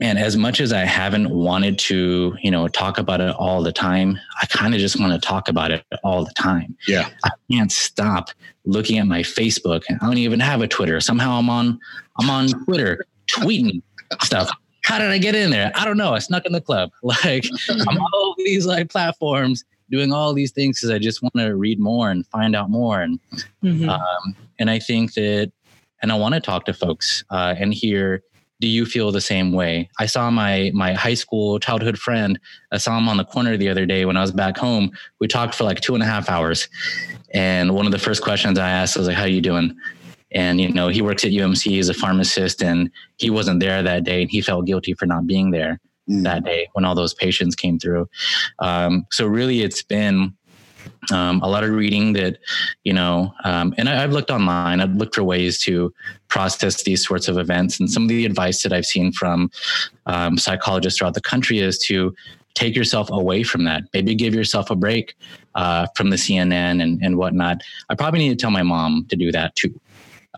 [0.00, 3.72] and as much as I haven't wanted to, you know, talk about it all the
[3.72, 6.76] time, I kind of just want to talk about it all the time.
[6.88, 7.08] Yeah.
[7.24, 8.30] I can't stop
[8.64, 9.84] looking at my Facebook.
[9.88, 11.00] I don't even have a Twitter.
[11.00, 11.78] Somehow I'm on
[12.18, 13.82] I'm on Twitter tweeting
[14.20, 14.50] stuff
[14.84, 15.72] how did I get in there?
[15.74, 16.14] I don't know.
[16.14, 16.90] I snuck in the club.
[17.02, 21.34] Like I'm on all these like platforms doing all these things because I just want
[21.36, 23.02] to read more and find out more.
[23.02, 23.20] And
[23.62, 23.88] mm-hmm.
[23.88, 25.52] um, and I think that,
[26.00, 28.22] and I want to talk to folks uh, and hear.
[28.60, 29.90] Do you feel the same way?
[29.98, 32.38] I saw my my high school childhood friend.
[32.70, 34.92] I saw him on the corner the other day when I was back home.
[35.18, 36.68] We talked for like two and a half hours,
[37.34, 39.76] and one of the first questions I asked was like, "How are you doing?"
[40.34, 44.04] And, you know, he works at UMC as a pharmacist and he wasn't there that
[44.04, 46.22] day and he felt guilty for not being there mm.
[46.24, 48.08] that day when all those patients came through.
[48.58, 50.34] Um, so really it's been
[51.10, 52.38] um, a lot of reading that,
[52.84, 55.92] you know, um, and I, have looked online, I've looked for ways to
[56.28, 57.80] process these sorts of events.
[57.80, 59.50] And some of the advice that I've seen from
[60.06, 62.14] um, psychologists throughout the country is to
[62.54, 63.84] take yourself away from that.
[63.94, 65.16] Maybe give yourself a break
[65.54, 67.62] uh, from the CNN and, and whatnot.
[67.88, 69.80] I probably need to tell my mom to do that too.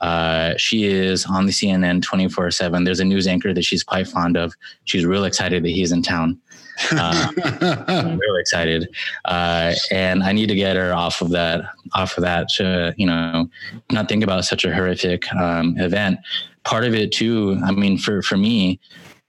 [0.01, 2.85] Uh, she is on the CNN 24 7.
[2.85, 4.55] There's a news anchor that she's quite fond of.
[4.85, 6.41] She's real excited that he's in town.
[6.91, 7.29] Uh,
[8.21, 8.89] real excited.
[9.25, 13.07] Uh, and I need to get her off of that, off of that, to, you
[13.07, 13.49] know,
[13.93, 16.19] not think about such a horrific um, event.
[16.65, 18.81] Part of it too, I mean, for, for me,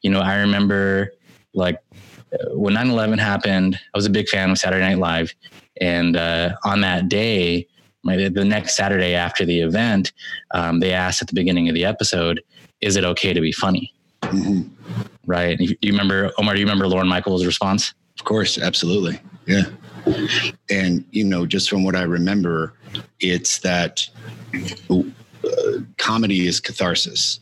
[0.02, 1.12] you know, I remember
[1.54, 1.80] like
[2.52, 5.34] when 9 11 happened, I was a big fan of Saturday Night Live.
[5.82, 7.68] And uh, on that day,
[8.06, 10.14] the next Saturday after the event,
[10.52, 12.42] um, they asked at the beginning of the episode,
[12.82, 14.70] "Is it okay to be funny?" Mm-hmm.
[15.26, 15.58] Right?
[15.58, 16.54] Do you remember Omar?
[16.54, 17.94] Do you remember Lorne Michaels' response?
[18.20, 19.20] Of course, absolutely.
[19.48, 19.64] Yeah.
[20.70, 22.74] And you know, just from what I remember,
[23.20, 24.08] it's that
[24.90, 25.02] uh,
[25.98, 27.40] comedy is catharsis,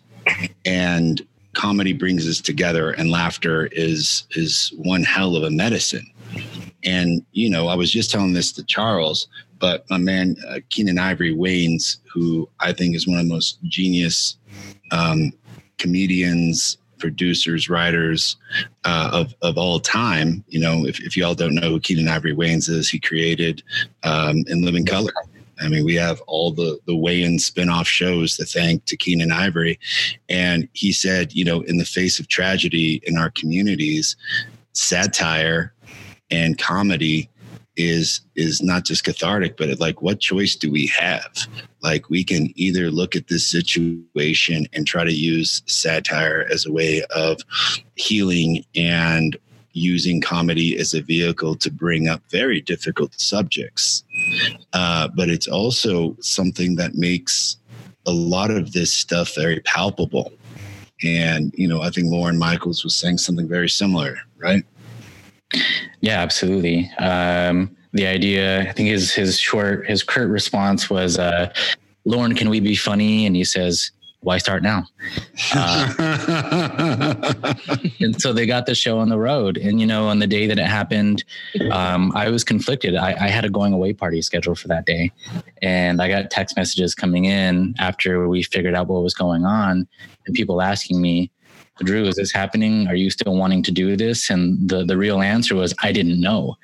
[0.65, 1.21] and
[1.53, 6.09] comedy brings us together, and laughter is is one hell of a medicine.
[6.83, 9.27] And you know, I was just telling this to Charles
[9.63, 13.63] but my man uh, Keenen Ivory Wayans, who I think is one of the most
[13.63, 14.35] genius
[14.91, 15.31] um,
[15.77, 18.35] comedians, producers, writers
[18.83, 20.43] uh, of of all time.
[20.49, 23.63] You know, if, if y'all don't know who Keenen Ivory Wayans is, he created
[24.03, 25.13] um, In Living Color.
[25.61, 29.79] I mean, we have all the the Wayans spinoff shows to thank to Keenen Ivory,
[30.27, 34.17] and he said, you know, in the face of tragedy in our communities,
[34.73, 35.73] satire
[36.29, 37.29] and comedy
[37.77, 41.47] is is not just cathartic but like what choice do we have?
[41.81, 46.71] Like we can either look at this situation and try to use satire as a
[46.71, 47.39] way of
[47.95, 49.37] healing and
[49.73, 54.03] using comedy as a vehicle to bring up very difficult subjects.
[54.73, 57.57] Uh, but it's also something that makes
[58.05, 60.31] a lot of this stuff very palpable.
[61.03, 64.63] And you know i think Lorne michaels was saying something very similar right?
[66.01, 66.91] Yeah, absolutely.
[66.99, 71.53] Um, the idea, I think his his short, his curt response was, uh,
[72.05, 73.91] "Lorne, can we be funny?" And he says,
[74.23, 74.85] why start now?
[75.53, 75.93] Uh,
[77.99, 79.57] and so they got the show on the road.
[79.57, 81.23] And, you know, on the day that it happened,
[81.71, 82.95] um, I was conflicted.
[82.95, 85.11] I, I, had a going away party scheduled for that day.
[85.61, 89.87] And I got text messages coming in after we figured out what was going on
[90.25, 91.29] and people asking me,
[91.79, 92.87] Drew, is this happening?
[92.87, 94.29] Are you still wanting to do this?
[94.29, 96.55] And the, the real answer was, I didn't know.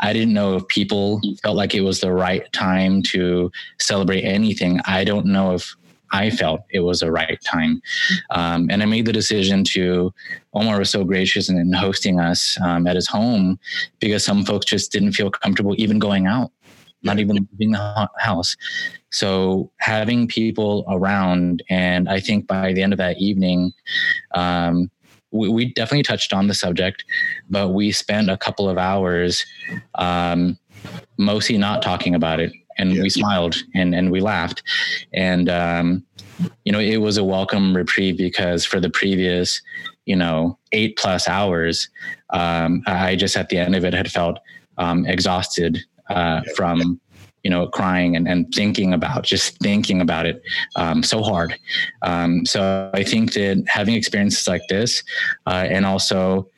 [0.00, 4.80] I didn't know if people felt like it was the right time to celebrate anything.
[4.86, 5.76] I don't know if
[6.12, 7.82] I felt it was the right time.
[8.30, 10.14] Um, and I made the decision to,
[10.54, 13.58] Omar was so gracious in, hosting us um, at his home
[14.00, 16.52] because some folks just didn't feel comfortable even going out,
[17.04, 18.56] not even leaving the house.
[19.10, 23.72] So having people around, and I think by the end of that evening,
[24.34, 24.90] um,
[25.30, 27.04] we, we, definitely touched on the subject,
[27.50, 29.44] but we spent a couple of hours
[29.96, 30.58] um,
[31.18, 32.52] mostly not talking about it.
[32.78, 33.02] And yeah.
[33.02, 34.62] we smiled and, and we laughed.
[35.12, 36.04] And, um,
[36.64, 39.60] you know, it was a welcome reprieve because for the previous,
[40.06, 41.88] you know, eight plus hours,
[42.30, 44.38] um, I just at the end of it had felt
[44.78, 47.00] um, exhausted uh, from
[47.44, 50.42] you know, crying and, and thinking about just thinking about it
[50.76, 51.54] um, so hard.
[52.02, 55.04] Um, so I think that having experiences like this,
[55.46, 56.48] uh, and also,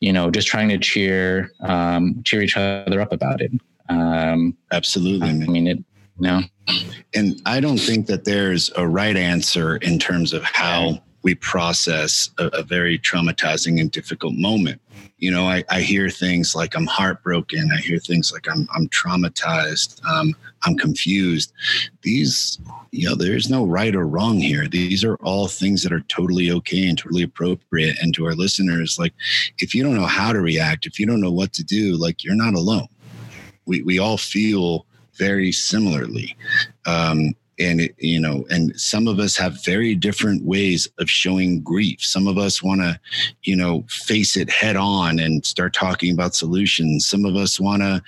[0.00, 3.50] you know, just trying to cheer um, cheer each other up about it.
[3.88, 5.28] Um, Absolutely.
[5.28, 5.84] I mean, it.
[6.18, 6.42] No.
[7.14, 12.30] And I don't think that there's a right answer in terms of how we process
[12.38, 14.80] a, a very traumatizing and difficult moment.
[15.18, 17.68] You know I, I hear things like i'm heartbroken.
[17.72, 20.04] I hear things like i'm, I'm traumatized.
[20.06, 21.52] Um, i'm confused.
[22.02, 22.60] These
[22.92, 24.68] you know there's no right or wrong here.
[24.68, 27.96] These are all things that are totally okay and totally appropriate.
[28.00, 29.14] And to our listeners like
[29.58, 32.22] if you don't know how to react if you don't know what to do like
[32.22, 32.86] you're not alone.
[33.66, 36.36] We, we all feel very similarly.
[36.86, 41.60] Um, and it, you know and some of us have very different ways of showing
[41.60, 42.02] grief.
[42.02, 42.98] Some of us want to
[43.42, 47.06] you know face it head on and start talking about solutions.
[47.06, 48.02] Some of us want to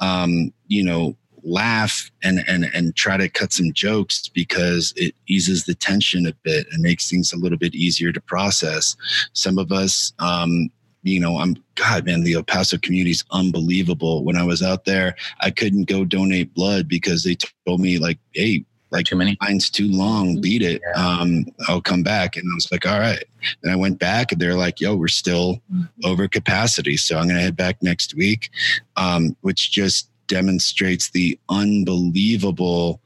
[0.00, 5.64] um, you know laugh and and and try to cut some jokes because it eases
[5.64, 8.96] the tension a bit and makes things a little bit easier to process.
[9.32, 10.70] Some of us um,
[11.02, 14.22] you know, I'm God, man, the El Paso community is unbelievable.
[14.24, 17.36] When I was out there, I couldn't go donate blood because they
[17.66, 20.40] told me like, hey, like too many line's too long mm-hmm.
[20.40, 21.06] beat it yeah.
[21.06, 23.24] um i'll come back and i was like all right
[23.62, 25.82] and i went back and they're like yo we're still mm-hmm.
[26.04, 28.50] over capacity so i'm gonna head back next week
[28.96, 33.00] um which just demonstrates the unbelievable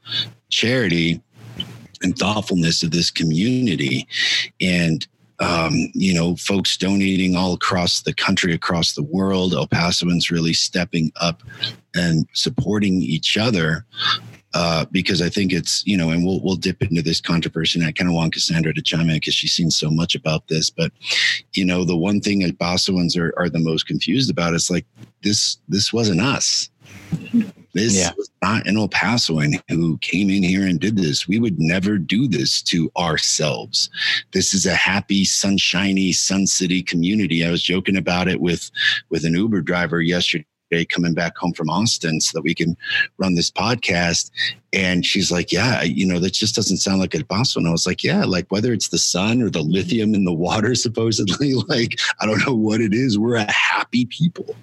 [0.49, 1.21] charity
[2.03, 4.07] and thoughtfulness of this community
[4.61, 5.07] and
[5.39, 9.53] um, you know, folks donating all across the country, across the world.
[9.53, 11.43] El Pasoans really stepping up
[11.93, 13.85] and supporting each other
[14.55, 17.77] uh, because I think it's you know, and we'll we'll dip into this controversy.
[17.77, 20.47] And I kind of want Cassandra to chime in because she's seen so much about
[20.47, 20.69] this.
[20.69, 20.93] But
[21.53, 24.85] you know, the one thing that Pasoans are are the most confused about is like
[25.23, 26.69] this this wasn't us.
[27.73, 28.11] This yeah.
[28.15, 31.27] was not an El Pasoan who came in here and did this.
[31.27, 33.89] We would never do this to ourselves.
[34.31, 37.45] This is a happy, sunshiny, Sun City community.
[37.45, 38.71] I was joking about it with
[39.09, 40.45] with an Uber driver yesterday
[40.89, 42.75] coming back home from Austin so that we can
[43.17, 44.31] run this podcast.
[44.73, 47.71] And she's like, Yeah, you know, that just doesn't sound like El Paso And I
[47.71, 49.71] was like, Yeah, like whether it's the sun or the mm-hmm.
[49.71, 53.17] lithium in the water, supposedly, like I don't know what it is.
[53.17, 54.55] We're a happy people.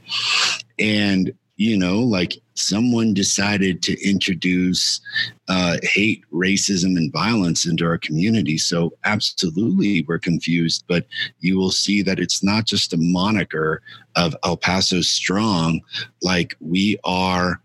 [0.78, 5.00] And you know, like someone decided to introduce
[5.48, 8.58] uh, hate, racism, and violence into our community.
[8.58, 11.06] So, absolutely, we're confused, but
[11.40, 13.82] you will see that it's not just a moniker
[14.16, 15.80] of El Paso Strong,
[16.22, 17.60] like we are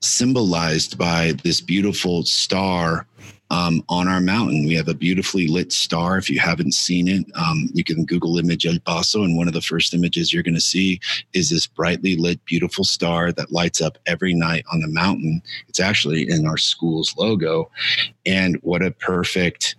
[0.00, 3.06] symbolized by this beautiful star
[3.52, 4.66] um, on our mountain.
[4.66, 6.16] We have a beautifully lit star.
[6.16, 9.52] If you haven't seen it, um, you can Google image El Paso, and one of
[9.52, 10.98] the first images you're going to see
[11.34, 15.42] is this brightly lit, beautiful star that lights up every night on the mountain.
[15.68, 17.70] It's actually in our school's logo.
[18.24, 19.76] And what a perfect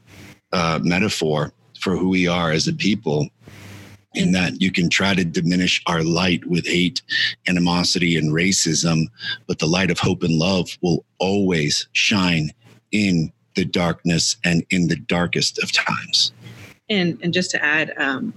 [0.51, 3.27] uh, metaphor for who we are as a people
[4.13, 7.01] in that you can try to diminish our light with hate,
[7.47, 9.05] animosity, and racism,
[9.47, 12.51] but the light of hope and love will always shine
[12.91, 16.31] in the darkness and in the darkest of times.
[16.89, 18.33] And and just to add, um,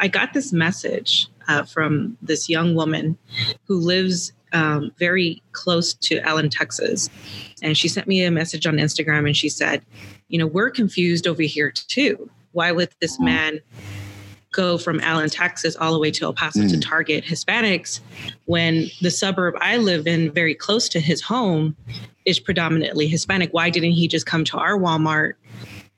[0.00, 3.18] I got this message uh, from this young woman
[3.66, 7.10] who lives um, very close to Allen, Texas,
[7.62, 9.84] and she sent me a message on Instagram, and she said,
[10.28, 12.30] "You know, we're confused over here too.
[12.52, 13.24] Why would this mm-hmm.
[13.24, 13.60] man?"
[14.56, 16.70] go from Allen, Texas, all the way to El Paso mm.
[16.70, 18.00] to target Hispanics
[18.46, 21.76] when the suburb I live in, very close to his home,
[22.26, 23.50] is predominantly Hispanic.
[23.52, 25.34] Why didn't he just come to our Walmart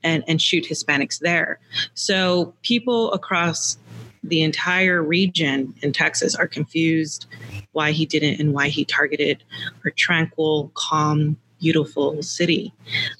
[0.03, 1.59] and, and shoot Hispanics there.
[1.93, 3.77] So people across
[4.23, 7.25] the entire region in Texas are confused
[7.71, 9.43] why he didn't and why he targeted
[9.85, 12.73] our tranquil, calm, beautiful city.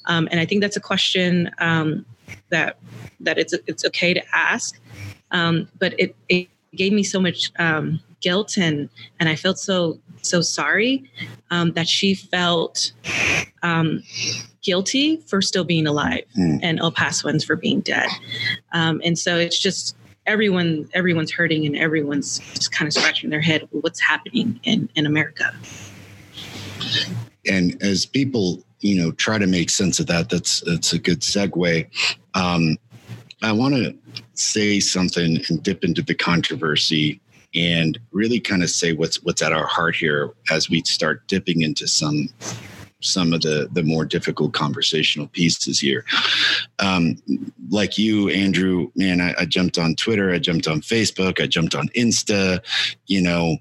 [0.05, 2.05] Um, and I think that's a question um,
[2.49, 2.78] that
[3.22, 4.80] that it's it's okay to ask,
[5.32, 8.89] um, but it, it gave me so much um, guilt and
[9.20, 11.09] and I felt so so sorry
[11.51, 12.91] um, that she felt
[13.63, 14.03] um,
[14.61, 16.59] guilty for still being alive Mm.
[16.61, 18.09] and El Pasoans for being dead.
[18.74, 19.95] Um, and so it's just
[20.26, 25.05] everyone everyone's hurting and everyone's just kind of scratching their head what's happening in in
[25.05, 25.53] America.
[27.47, 31.22] and as people you know try to make sense of that that's that's a good
[31.22, 31.86] segue
[32.36, 32.78] um,
[33.41, 33.95] i want to
[34.34, 37.20] say something and dip into the controversy
[37.56, 41.62] and really kind of say what's what's at our heart here as we start dipping
[41.62, 42.30] into some
[43.02, 46.06] some of the the more difficult conversational pieces here
[46.80, 47.16] um,
[47.70, 51.76] like you andrew man I, I jumped on twitter i jumped on facebook i jumped
[51.76, 52.60] on insta
[53.08, 53.58] you know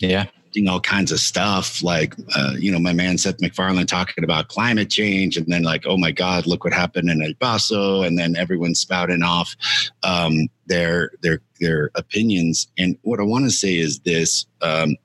[0.00, 0.26] Yeah.
[0.56, 1.82] Posting all kinds of stuff.
[1.82, 5.84] Like uh, you know my man seth macfarlane talking about climate change and then like
[5.86, 8.02] oh my god look what happened in el paso.
[8.02, 9.54] And then everyone spouting off
[10.02, 12.68] um, their their their opinions.
[12.78, 14.96] And what i want to say is this um,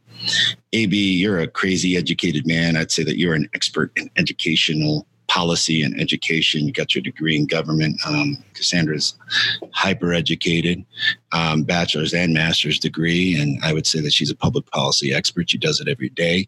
[0.73, 2.77] ab you're a crazy educated man.
[2.77, 7.35] I'd say that you're an expert in educational policy and education you got your degree
[7.37, 9.15] in government um, cassandra's
[9.73, 10.83] hyper educated
[11.33, 15.49] um, bachelor's and master's degree, and I would say that she's a public policy expert.
[15.49, 16.47] She does it every day.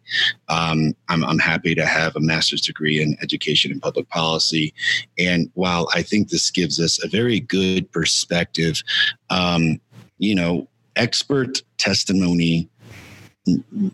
[0.50, 4.74] Um, I'm, I'm happy to have a master's degree in education and public policy.
[5.18, 8.82] And while I think this gives us a very good perspective,
[9.30, 9.80] um,
[10.18, 12.70] you know, expert testimony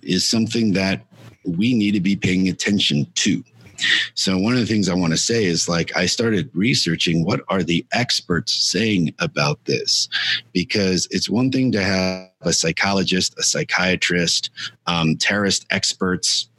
[0.01, 1.05] is something that
[1.45, 3.43] we need to be paying attention to.
[4.15, 7.41] So one of the things I want to say is like I started researching what
[7.49, 10.07] are the experts saying about this
[10.53, 14.49] because it's one thing to have a psychologist, a psychiatrist,
[14.87, 16.49] um, terrorist experts,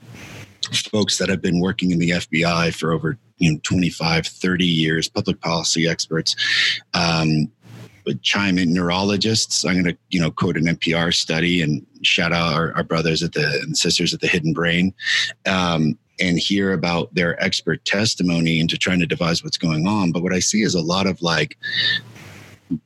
[0.90, 5.08] folks that have been working in the FBI for over you know 25, 30 years,
[5.08, 6.36] public policy experts.
[6.94, 7.50] Um,
[8.22, 9.64] chime in neurologists.
[9.64, 13.22] I'm going to, you know, quote an NPR study and shout out our, our brothers
[13.22, 14.94] at the and sisters at the Hidden Brain.
[15.46, 20.12] Um, and hear about their expert testimony into trying to devise what's going on.
[20.12, 21.56] But what I see is a lot of like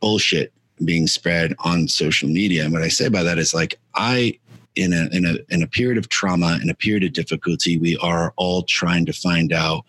[0.00, 0.52] bullshit
[0.84, 2.64] being spread on social media.
[2.64, 4.38] And what I say by that is like I
[4.76, 7.96] in a in a in a period of trauma, in a period of difficulty, we
[7.98, 9.84] are all trying to find out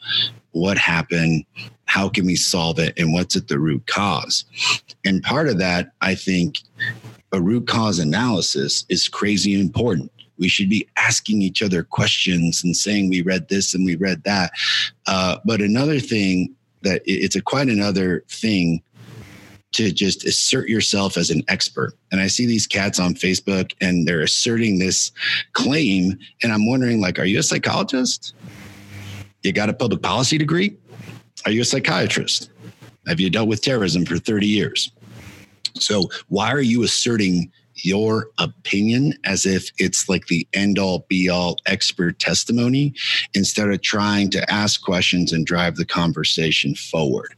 [0.52, 1.43] what happened,
[1.86, 4.46] how can we solve it, and what's at the root cause.
[5.04, 6.60] And part of that, I think,
[7.32, 12.76] a root cause analysis is crazy important we should be asking each other questions and
[12.76, 14.52] saying we read this and we read that.
[15.08, 18.82] Uh, but another thing that it's a quite another thing
[19.74, 21.94] to just assert yourself as an expert.
[22.12, 25.12] And I see these cats on Facebook and they're asserting this
[25.52, 26.18] claim.
[26.42, 28.34] And I'm wondering, like, are you a psychologist?
[29.44, 30.78] You got a public policy degree?
[31.46, 32.50] Are you a psychiatrist?
[33.08, 34.92] Have you dealt with terrorism for 30 years?
[35.76, 41.30] So why are you asserting your opinion as if it's like the end all be
[41.30, 42.93] all expert testimony
[43.34, 47.34] instead of trying to ask questions and drive the conversation forward.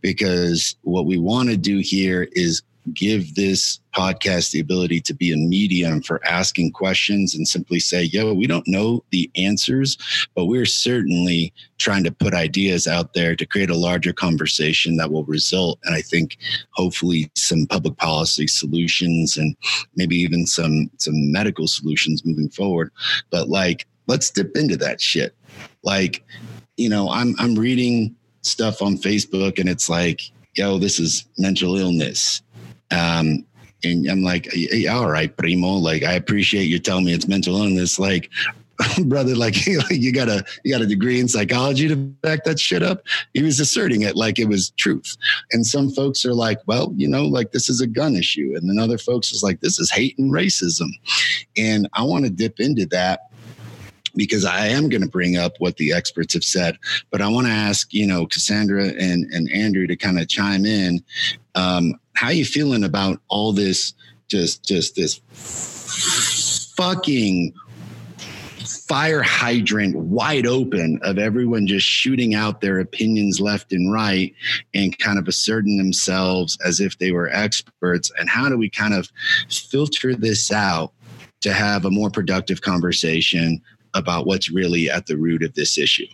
[0.00, 2.62] Because what we want to do here is
[2.92, 8.02] give this podcast the ability to be a medium for asking questions and simply say,
[8.02, 9.96] yo, we don't know the answers,
[10.34, 15.10] but we're certainly trying to put ideas out there to create a larger conversation that
[15.10, 16.36] will result, and I think
[16.72, 19.56] hopefully some public policy solutions and
[19.96, 22.90] maybe even some some medical solutions moving forward.
[23.30, 25.34] But like, let's dip into that shit.
[25.82, 26.24] Like,
[26.76, 30.20] you know, I'm I'm reading stuff on Facebook and it's like,
[30.54, 32.42] yo, this is mental illness.
[32.94, 33.44] Um,
[33.82, 34.48] and I'm like,
[34.90, 35.72] all right, primo.
[35.72, 37.98] Like, I appreciate you telling me it's mental illness.
[37.98, 38.30] Like,
[39.04, 42.82] brother, like you got a you got a degree in psychology to back that shit
[42.82, 43.02] up.
[43.32, 45.16] He was asserting it like it was truth.
[45.52, 48.54] And some folks are like, well, you know, like this is a gun issue.
[48.56, 50.88] And then other folks is like, this is hate and racism.
[51.56, 53.30] And I want to dip into that
[54.16, 56.78] because I am going to bring up what the experts have said,
[57.10, 60.64] but I want to ask, you know, Cassandra and, and Andrew to kind of chime
[60.64, 61.02] in.
[61.56, 63.92] Um, how are you feeling about all this,
[64.28, 65.20] just, just this
[66.76, 67.52] fucking
[68.86, 74.34] fire hydrant wide open of everyone just shooting out their opinions left and right
[74.74, 78.10] and kind of asserting themselves as if they were experts.
[78.18, 79.10] And how do we kind of
[79.48, 80.92] filter this out
[81.40, 83.60] to have a more productive conversation
[83.94, 86.06] about what's really at the root of this issue?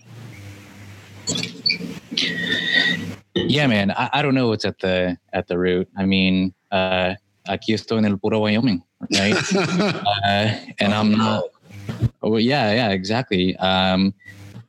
[3.34, 3.90] Yeah, man.
[3.92, 5.88] I, I don't know what's at the at the root.
[5.96, 7.14] I mean, uh,
[7.48, 8.82] aquí estoy en el puro Wyoming,
[9.18, 9.54] right?
[9.54, 11.44] uh, and I'm not.
[12.22, 13.56] Oh, yeah, yeah, exactly.
[13.56, 14.14] Um,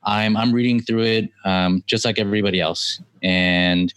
[0.04, 3.94] I'm I'm reading through it um, just like everybody else, and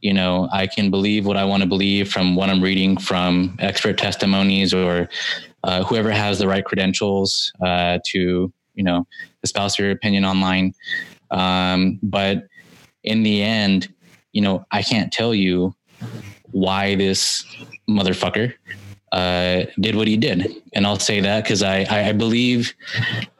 [0.00, 3.56] you know I can believe what I want to believe from what I'm reading from
[3.58, 5.08] expert testimonies or
[5.64, 9.06] uh, whoever has the right credentials uh, to you know
[9.42, 10.72] espouse your opinion online.
[11.32, 12.46] Um, but
[13.02, 13.92] in the end,
[14.32, 15.74] you know I can't tell you
[16.52, 17.44] why this
[17.88, 18.54] motherfucker
[19.12, 20.50] uh, did what he did.
[20.72, 22.72] And I'll say that because I, I, I, believe,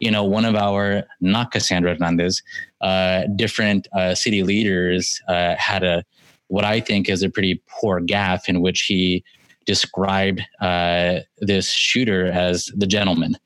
[0.01, 2.43] you know, one of our, not Cassandra Hernandez,
[2.83, 6.05] uh, different uh, city leaders uh, had a,
[6.49, 9.25] what I think is a pretty poor gaffe in which he
[9.65, 13.39] described uh, this shooter as the gentleman,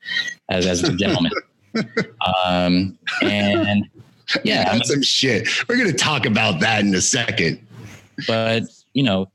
[0.49, 1.31] as, as the gentleman.
[2.45, 3.85] um, and
[4.43, 5.47] yeah, that's some shit.
[5.67, 7.65] We're going to talk about that in a second.
[8.27, 8.63] But,
[8.93, 9.31] you know,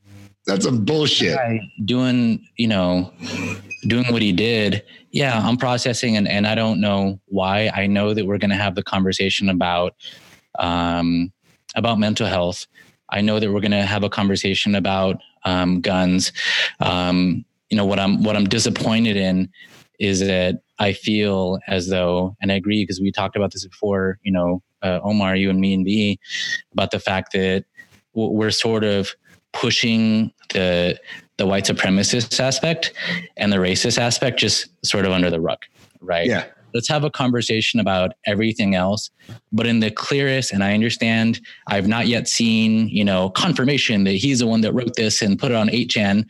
[0.47, 1.39] that's some bullshit.
[1.85, 3.13] Doing, you know,
[3.87, 4.83] doing what he did.
[5.11, 7.71] Yeah, I'm processing and, and I don't know why.
[7.75, 9.95] I know that we're gonna have the conversation about
[10.59, 11.33] um
[11.77, 12.67] about mental health.
[13.09, 16.33] I know that we're gonna have a conversation about um guns.
[16.81, 19.51] Um, you know, what I'm what I'm disappointed in
[19.99, 24.19] is that I feel as though, and I agree because we talked about this before,
[24.23, 26.19] you know, uh, Omar, you and me and B,
[26.73, 27.65] about the fact that
[28.15, 29.15] we're sort of
[29.53, 30.99] pushing the
[31.39, 32.93] the white supremacist aspect
[33.37, 35.59] and the racist aspect just sort of under the rug,
[36.01, 36.27] right?
[36.27, 36.45] Yeah.
[36.75, 39.11] Let's have a conversation about everything else,
[39.51, 40.53] but in the clearest.
[40.53, 44.73] And I understand I've not yet seen, you know, confirmation that he's the one that
[44.73, 46.27] wrote this and put it on 8chan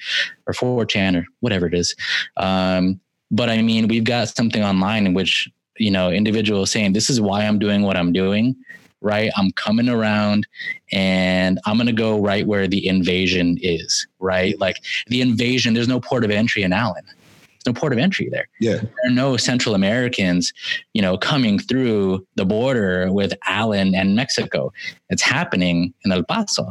[0.46, 1.94] or 4chan or whatever it is.
[2.36, 3.00] Um,
[3.32, 7.20] but I mean, we've got something online in which you know individuals saying this is
[7.20, 8.54] why I'm doing what I'm doing
[9.02, 9.30] right?
[9.36, 10.46] I'm coming around
[10.92, 14.58] and I'm going to go right where the invasion is, right?
[14.58, 14.76] Like
[15.08, 17.04] the invasion, there's no port of entry in Allen.
[17.04, 18.48] There's no port of entry there.
[18.60, 18.76] Yeah.
[18.76, 20.52] There are no Central Americans,
[20.94, 24.72] you know, coming through the border with Allen and Mexico.
[25.10, 26.70] It's happening in El Paso.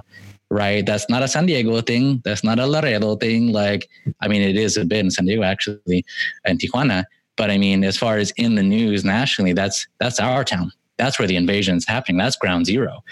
[0.51, 0.85] Right.
[0.85, 2.21] That's not a San Diego thing.
[2.25, 3.53] That's not a Laredo thing.
[3.53, 3.89] Like,
[4.19, 6.05] I mean, it is a bit in San Diego, actually,
[6.43, 7.05] and Tijuana.
[7.37, 11.17] But I mean, as far as in the news nationally, that's that's our town that's
[11.17, 12.17] where the invasion is happening.
[12.17, 13.03] That's ground zero.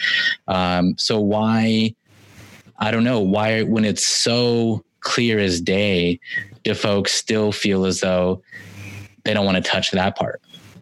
[0.47, 1.95] Um, so why?
[2.77, 6.19] I don't know why when it's so clear as day,
[6.63, 8.41] do folks still feel as though
[9.23, 10.41] they don't want to touch that part?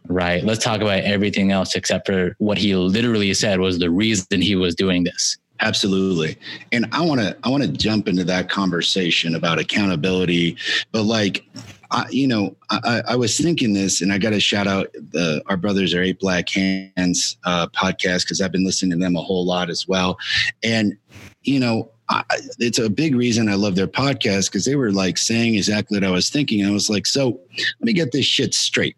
[0.09, 0.43] Right.
[0.43, 4.55] Let's talk about everything else except for what he literally said was the reason he
[4.55, 5.37] was doing this.
[5.59, 6.37] Absolutely.
[6.71, 10.57] And I want to I want to jump into that conversation about accountability,
[10.91, 11.43] but like
[11.89, 15.41] I, you know, I, I, was thinking this, and I got to shout out the
[15.47, 19.21] our brothers are Eight Black Hands uh, podcast because I've been listening to them a
[19.21, 20.17] whole lot as well,
[20.63, 20.97] and
[21.43, 22.23] you know, I,
[22.59, 26.03] it's a big reason I love their podcast because they were like saying exactly what
[26.03, 26.65] I was thinking.
[26.65, 28.97] I was like, so let me get this shit straight.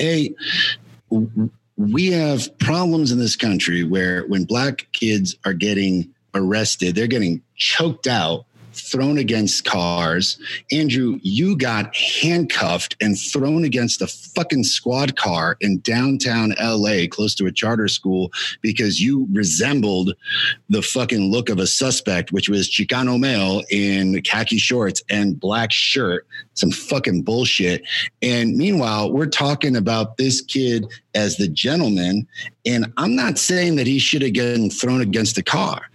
[0.00, 0.32] A,
[1.76, 7.42] we have problems in this country where when black kids are getting arrested, they're getting
[7.56, 10.38] choked out thrown against cars.
[10.72, 17.34] Andrew, you got handcuffed and thrown against a fucking squad car in downtown LA, close
[17.36, 20.14] to a charter school, because you resembled
[20.68, 25.70] the fucking look of a suspect, which was Chicano male in khaki shorts and black
[25.72, 26.26] shirt.
[26.54, 27.82] Some fucking bullshit.
[28.22, 32.26] And meanwhile, we're talking about this kid as the gentleman.
[32.66, 35.88] And I'm not saying that he should have gotten thrown against a car.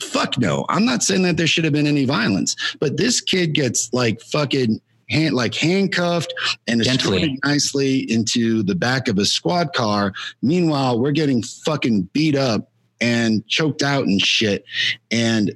[0.00, 0.66] Fuck no.
[0.68, 4.20] I'm not saying that there should have been any violence, but this kid gets like
[4.20, 6.32] fucking hand like handcuffed
[6.66, 10.12] and is escorted nicely into the back of a squad car.
[10.40, 12.70] Meanwhile, we're getting fucking beat up
[13.00, 14.64] and choked out and shit.
[15.10, 15.50] And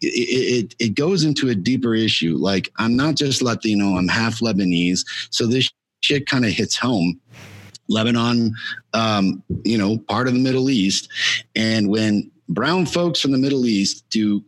[0.00, 2.36] it, it, it goes into a deeper issue.
[2.38, 5.04] Like I'm not just Latino, I'm half Lebanese.
[5.30, 5.70] So this
[6.00, 7.20] shit kind of hits home.
[7.90, 8.54] Lebanon,
[8.94, 11.08] um, you know, part of the Middle East.
[11.54, 14.42] And when brown folks from the Middle East do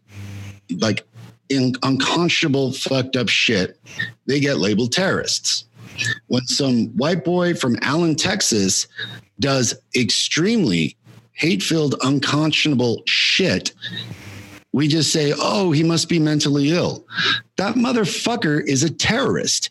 [0.79, 1.07] like
[1.49, 3.79] in, unconscionable, fucked up shit,
[4.27, 5.65] they get labeled terrorists.
[6.29, 8.87] When some white boy from Allen, Texas
[9.39, 10.97] does extremely
[11.33, 13.73] hate filled, unconscionable shit,
[14.73, 17.05] we just say, oh, he must be mentally ill.
[17.57, 19.69] That motherfucker is a terrorist.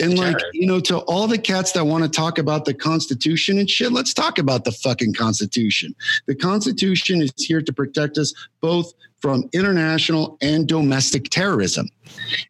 [0.00, 3.58] And like, you know, to all the cats that want to talk about the Constitution
[3.58, 5.94] and shit, let's talk about the fucking Constitution.
[6.26, 11.88] The Constitution is here to protect us both from international and domestic terrorism.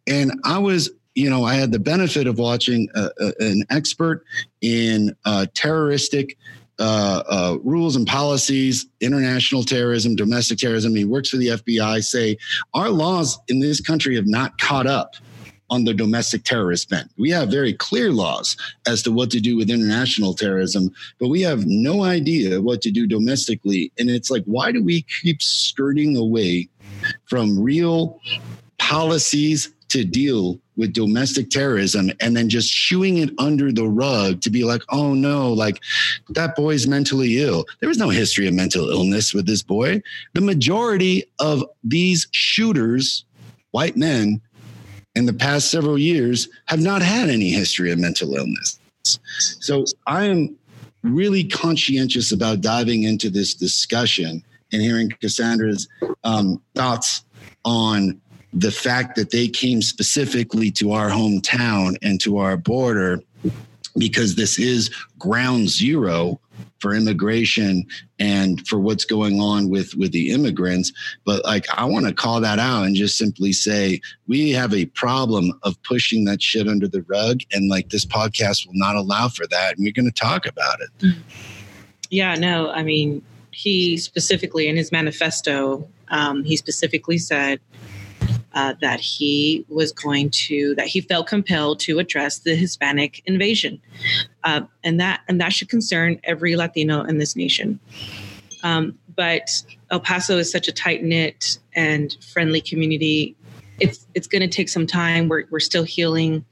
[0.06, 4.24] And I was, you know, I had the benefit of watching a, a, an expert
[4.60, 6.36] in uh, terroristic
[6.78, 10.94] uh, uh, rules and policies, international terrorism, domestic terrorism.
[10.94, 12.04] He works for the FBI.
[12.04, 12.36] Say
[12.74, 15.14] our laws in this country have not caught up
[15.70, 17.10] on the domestic terrorist bent.
[17.16, 18.56] We have very clear laws
[18.86, 22.90] as to what to do with international terrorism, but we have no idea what to
[22.90, 23.92] do domestically.
[23.98, 26.68] And it's like, why do we keep skirting away
[27.26, 28.20] from real
[28.78, 34.50] policies to deal with domestic terrorism and then just shooing it under the rug to
[34.50, 35.80] be like, oh no, like
[36.30, 37.64] that boy's mentally ill.
[37.80, 40.02] There was no history of mental illness with this boy.
[40.34, 43.24] The majority of these shooters,
[43.72, 44.40] white men,
[45.18, 48.78] in the past several years have not had any history of mental illness.
[49.02, 50.56] So I am
[51.02, 55.88] really conscientious about diving into this discussion and hearing Cassandra's
[56.22, 57.24] um, thoughts
[57.64, 58.20] on
[58.52, 63.20] the fact that they came specifically to our hometown and to our border
[63.96, 64.88] because this is
[65.18, 66.40] ground zero
[66.78, 67.86] for immigration
[68.18, 70.92] and for what's going on with with the immigrants.
[71.24, 74.86] But like i want to call that out and just simply say we have a
[74.86, 79.28] problem of pushing that shit under the rug and like this podcast will not allow
[79.28, 81.16] for that and we're going to talk about it.
[82.10, 87.60] Yeah no i mean he specifically in his manifesto um, he specifically said
[88.58, 93.80] uh, that he was going to that he felt compelled to address the Hispanic invasion,
[94.42, 97.78] uh, and that and that should concern every Latino in this nation.
[98.64, 103.36] Um, but El Paso is such a tight knit and friendly community.
[103.78, 105.28] It's it's going to take some time.
[105.28, 106.44] We're we're still healing.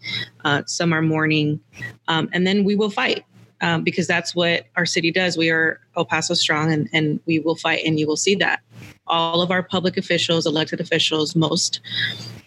[0.45, 1.59] Uh, some are mourning,
[2.07, 3.25] um, and then we will fight.
[3.63, 5.39] Um, because that's what our city does.
[5.39, 8.61] We are El Paso strong, and, and we will fight, and you will see that
[9.07, 11.81] all of our public officials, elected officials, most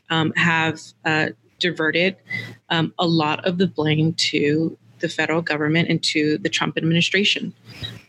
[0.10, 1.28] um, have uh,
[1.60, 2.16] diverted
[2.70, 7.54] um, a lot of the blame to the federal government and to the Trump administration.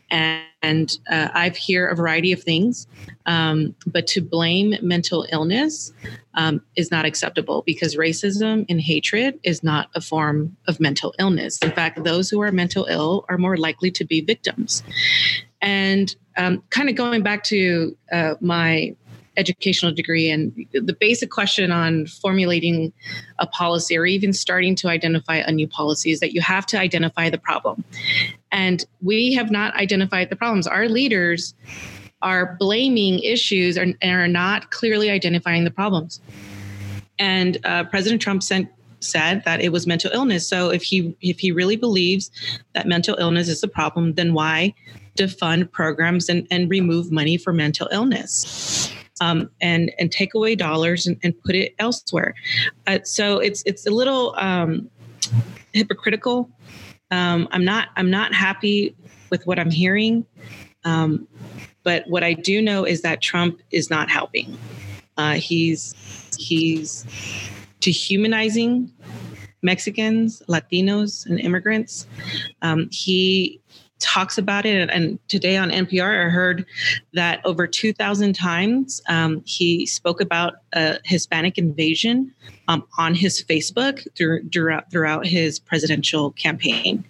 [0.09, 2.85] And, and uh, I've hear a variety of things,
[3.25, 5.93] um, but to blame mental illness
[6.33, 11.59] um, is not acceptable because racism and hatred is not a form of mental illness.
[11.59, 14.83] In fact, those who are mental ill are more likely to be victims.
[15.61, 18.95] And um, kind of going back to uh, my
[19.37, 22.91] educational degree and the basic question on formulating
[23.39, 26.77] a policy or even starting to identify a new policy is that you have to
[26.77, 27.83] identify the problem.
[28.51, 30.67] And we have not identified the problems.
[30.67, 31.53] Our leaders
[32.21, 36.19] are blaming issues and are not clearly identifying the problems.
[37.17, 38.69] And uh, President Trump sent
[38.99, 40.47] said that it was mental illness.
[40.47, 42.29] So if he if he really believes
[42.73, 44.75] that mental illness is the problem, then why
[45.17, 48.93] defund programs and, and remove money for mental illness.
[49.19, 52.33] Um, and and take away dollars and, and put it elsewhere.
[52.87, 54.89] Uh, so it's it's a little um,
[55.73, 56.49] hypocritical.
[57.11, 58.95] Um, I'm not I'm not happy
[59.29, 60.25] with what I'm hearing,
[60.85, 61.27] um,
[61.83, 64.57] but what I do know is that Trump is not helping.
[65.17, 65.93] Uh, he's
[66.39, 67.05] he's
[67.79, 68.91] dehumanizing
[69.61, 72.07] Mexicans, Latinos, and immigrants.
[72.61, 73.60] Um, he
[74.01, 74.89] talks about it.
[74.89, 76.65] And today on NPR, I heard
[77.13, 82.33] that over 2,000 times um, he spoke about a Hispanic invasion
[82.67, 87.05] um, on his Facebook through, throughout, throughout his presidential campaign.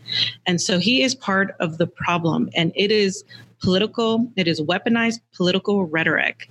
[0.45, 2.49] And so he is part of the problem.
[2.55, 3.23] And it is
[3.61, 6.49] political, it is weaponized political rhetoric.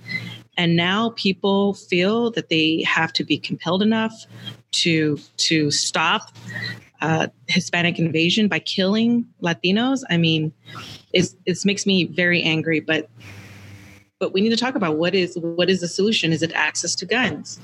[0.57, 4.25] And now people feel that they have to be compelled enough
[4.71, 6.31] to to stop
[7.01, 10.03] uh, Hispanic invasion by killing Latinos.
[10.09, 10.53] I mean,
[11.13, 12.79] it makes me very angry.
[12.79, 13.09] But
[14.19, 16.31] but we need to talk about what is what is the solution?
[16.31, 17.59] Is it access to guns?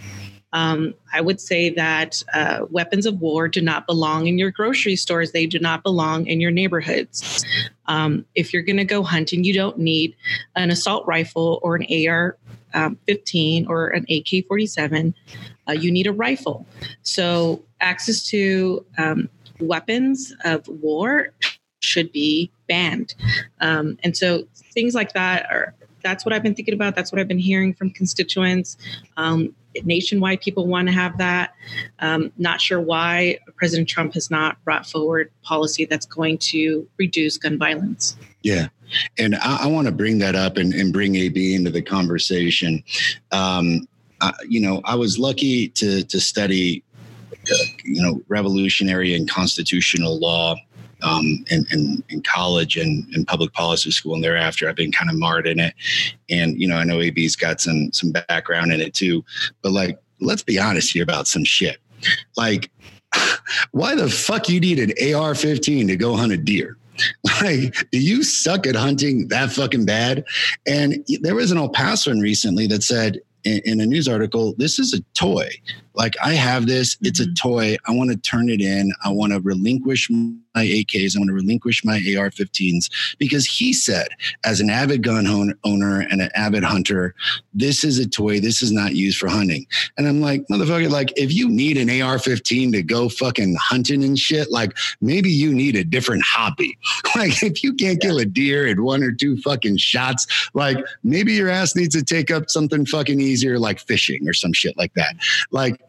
[0.53, 4.95] Um, I would say that uh, weapons of war do not belong in your grocery
[4.95, 5.33] stores.
[5.33, 7.45] They do not belong in your neighborhoods.
[7.88, 10.15] Um, if you're going to go hunting, you don't need
[10.55, 12.38] an assault rifle or an AR
[12.73, 15.13] um, 15 or an AK 47
[15.68, 16.65] uh, you need a rifle.
[17.03, 21.30] So, access to um, weapons of war
[21.80, 23.15] should be banned.
[23.61, 26.95] Um, and so, things like that are that's what I've been thinking about.
[26.95, 28.78] That's what I've been hearing from constituents.
[29.18, 29.53] Um,
[29.84, 31.53] nationwide, people want to have that.
[31.99, 37.38] Um, not sure why President Trump has not brought forward policy that's going to reduce
[37.38, 38.15] gun violence.
[38.41, 38.68] Yeah.
[39.18, 42.84] And I, I want to bring that up and, and, bring AB into the conversation.
[43.34, 43.88] Um,
[44.47, 46.84] you know, I was lucky to to study,
[47.34, 50.55] uh, you know, revolutionary and constitutional law
[51.03, 55.09] um, in, in, in, college and in public policy school, and thereafter I've been kind
[55.09, 55.74] of marred in it.
[56.30, 59.24] And you know, I know AB's got some some background in it too,
[59.61, 61.78] but like, let's be honest here about some shit.
[62.36, 62.72] Like,
[63.72, 66.78] why the fuck you need an AR-15 to go hunt a deer?
[67.41, 70.26] Like, do you suck at hunting that fucking bad?
[70.65, 74.80] And there was an El Pasoan recently that said in, in a news article, this
[74.80, 75.50] is a toy.
[75.93, 77.34] Like, I have this, it's a mm-hmm.
[77.34, 77.78] toy.
[77.88, 78.91] I want to turn it in.
[79.04, 80.10] I want to relinquish
[80.58, 81.16] my AKs.
[81.16, 82.89] I'm going to relinquish my AR 15s
[83.20, 84.08] because he said,
[84.43, 85.28] as an avid gun
[85.64, 87.14] owner and an avid hunter,
[87.53, 88.39] this is a toy.
[88.39, 89.68] This is not used for hunting.
[89.97, 94.03] And I'm like, motherfucker, like, if you need an AR 15 to go fucking hunting
[94.03, 96.78] and shit, like, maybe you need a different hobby.
[97.16, 101.34] Like, if you can't kill a deer at one or two fucking shots, like, maybe
[101.34, 104.93] your ass needs to take up something fucking easier, like fishing or some shit like
[104.93, 105.16] that.
[105.49, 105.82] Like,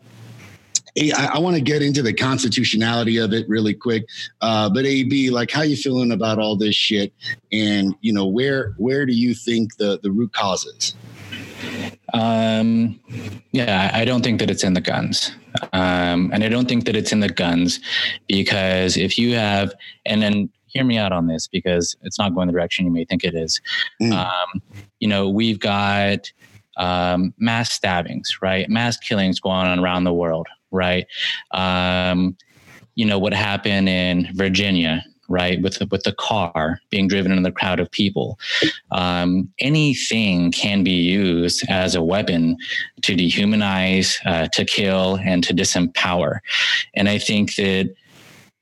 [1.16, 4.06] I, I want to get into the constitutionality of it really quick,
[4.40, 7.12] uh, but AB, like, how you feeling about all this shit,
[7.52, 10.94] and you know, where where do you think the the root causes?
[12.14, 12.98] Um,
[13.52, 15.32] yeah, I don't think that it's in the guns.
[15.72, 17.80] Um, and I don't think that it's in the guns
[18.28, 19.72] because if you have,
[20.06, 23.04] and then hear me out on this because it's not going the direction you may
[23.04, 23.60] think it is.
[24.00, 24.12] Mm.
[24.12, 24.62] Um,
[25.00, 26.30] you know, we've got
[26.76, 28.68] um, mass stabbings, right?
[28.68, 31.06] Mass killings going on around the world, right?
[31.52, 32.36] Um,
[32.94, 35.60] you know, what happened in Virginia, right?
[35.62, 38.38] With the, with the car being driven in the crowd of people.
[38.90, 42.56] Um, anything can be used as a weapon
[43.02, 46.38] to dehumanize, uh, to kill, and to disempower.
[46.94, 47.94] And I think that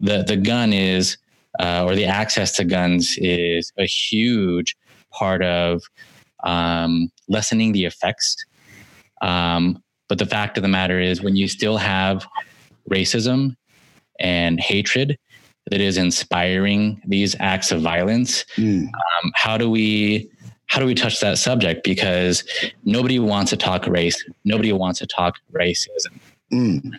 [0.00, 1.16] the the gun is,
[1.58, 4.76] uh, or the access to guns is a huge
[5.10, 5.82] part of
[6.44, 8.44] um, lessening the effects.
[9.22, 12.26] Um, but the fact of the matter is, when you still have
[12.90, 13.56] racism
[14.20, 15.18] and hatred
[15.70, 18.84] that is inspiring these acts of violence, Mm.
[18.86, 20.30] um, how do we
[20.68, 21.84] how do we touch that subject?
[21.84, 22.42] Because
[22.84, 24.24] nobody wants to talk race.
[24.44, 26.18] Nobody wants to talk racism.
[26.52, 26.92] Mm.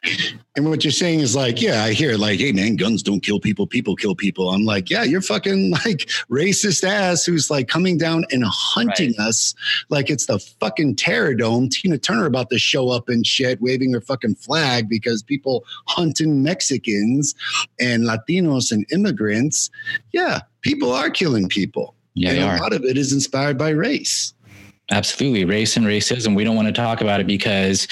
[0.57, 3.39] And what you're saying is like, yeah, I hear like, hey man, guns don't kill
[3.39, 4.49] people, people kill people.
[4.49, 9.55] I'm like, yeah, you're fucking like racist ass who's like coming down and hunting us
[9.89, 11.69] like it's the fucking terror dome.
[11.69, 16.43] Tina Turner about to show up and shit, waving her fucking flag because people hunting
[16.43, 17.33] Mexicans
[17.79, 19.69] and Latinos and immigrants.
[20.11, 21.95] Yeah, people are killing people.
[22.15, 24.33] Yeah, and a lot of it is inspired by race.
[24.91, 25.43] Absolutely.
[25.45, 26.35] Race and racism.
[26.35, 27.87] We don't want to talk about it because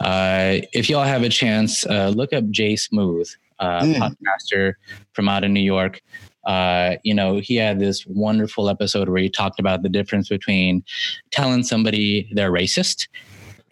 [0.00, 3.28] uh, if y'all have a chance, uh, look up Jay Smooth,
[3.58, 3.96] uh, Mm.
[3.98, 4.74] podcaster
[5.12, 6.00] from out of New York.
[6.46, 10.82] Uh, you know, he had this wonderful episode where he talked about the difference between
[11.30, 13.06] telling somebody they're racist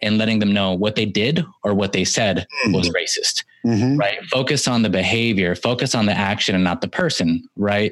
[0.03, 3.99] and letting them know what they did or what they said was racist Mhm.
[3.99, 4.17] right?
[4.31, 7.91] Focus on the behavior, focus on the action and not the person, right?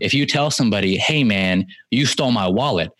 [0.00, 2.90] If you tell somebody, hey, man, you stole my wallet,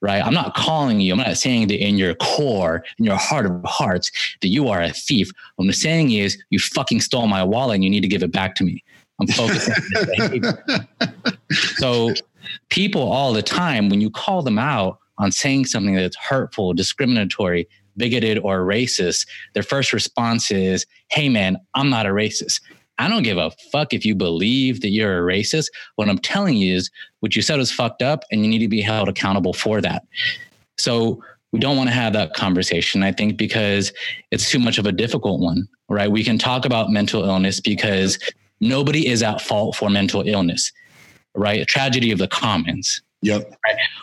[0.00, 0.24] right?
[0.24, 3.62] I'm not calling you, I'm not saying that in your core, in your heart of
[3.64, 5.30] hearts, that you are a thief.
[5.56, 8.32] What I'm saying is, you fucking stole my wallet and you need to give it
[8.32, 8.82] back to me.
[9.20, 9.74] I'm focusing
[10.20, 10.54] on.
[11.76, 12.14] So,
[12.70, 17.68] people all the time, when you call them out on saying something that's hurtful, discriminatory,
[17.96, 22.60] bigoted, or racist, their first response is, Hey, man, I'm not a racist.
[23.00, 25.66] I don't give a fuck if you believe that you're a racist.
[25.96, 26.90] What I'm telling you is
[27.20, 30.04] what you said was fucked up and you need to be held accountable for that.
[30.78, 31.22] So,
[31.52, 33.92] we don't want to have that conversation, I think, because
[34.30, 36.10] it's too much of a difficult one, right?
[36.10, 38.18] We can talk about mental illness because
[38.60, 40.70] nobody is at fault for mental illness,
[41.34, 41.60] right?
[41.60, 43.02] A tragedy of the commons.
[43.22, 43.52] Yep.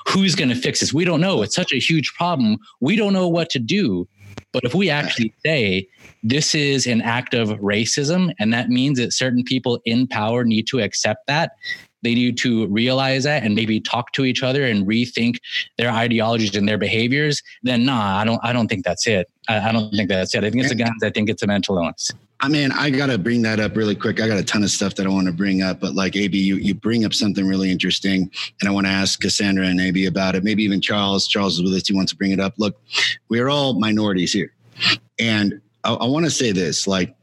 [0.10, 0.94] Who's going to fix this?
[0.94, 1.42] We don't know.
[1.42, 2.58] It's such a huge problem.
[2.82, 4.08] We don't know what to do.
[4.54, 5.88] But if we actually say
[6.24, 10.68] this is an act of racism, and that means that certain people in power need
[10.68, 11.52] to accept that,
[12.04, 15.38] they need to realize that and maybe talk to each other and rethink
[15.78, 19.30] their ideologies and their behaviors, then nah, I don't I don't think that's it.
[19.50, 20.44] I, I don't think that's it.
[20.44, 22.14] I think it's a guns, I think it's a mental illness.
[22.40, 24.22] I mean, I gotta bring that up really quick.
[24.22, 26.38] I got a ton of stuff that I want to bring up, but like AB,
[26.38, 28.30] you you bring up something really interesting,
[28.62, 30.44] and I want to ask Cassandra and AB about it.
[30.44, 31.28] Maybe even Charles.
[31.28, 31.88] Charles is with us.
[31.88, 32.54] He wants to bring it up.
[32.58, 32.80] Look,
[33.30, 34.54] we're all minorities here,
[35.18, 36.86] and I, I want to say this.
[36.86, 37.16] Like,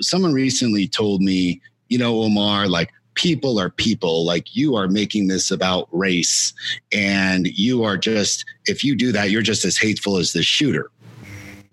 [0.00, 4.24] someone recently told me, you know, Omar, like people are people.
[4.24, 6.54] Like you are making this about race,
[6.90, 10.90] and you are just if you do that, you're just as hateful as the shooter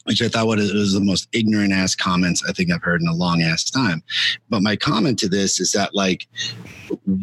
[0.10, 3.14] which I thought was, the most ignorant ass comments I think I've heard in a
[3.14, 4.02] long ass time.
[4.50, 6.28] But my comment to this is that like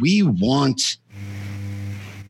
[0.00, 0.98] we want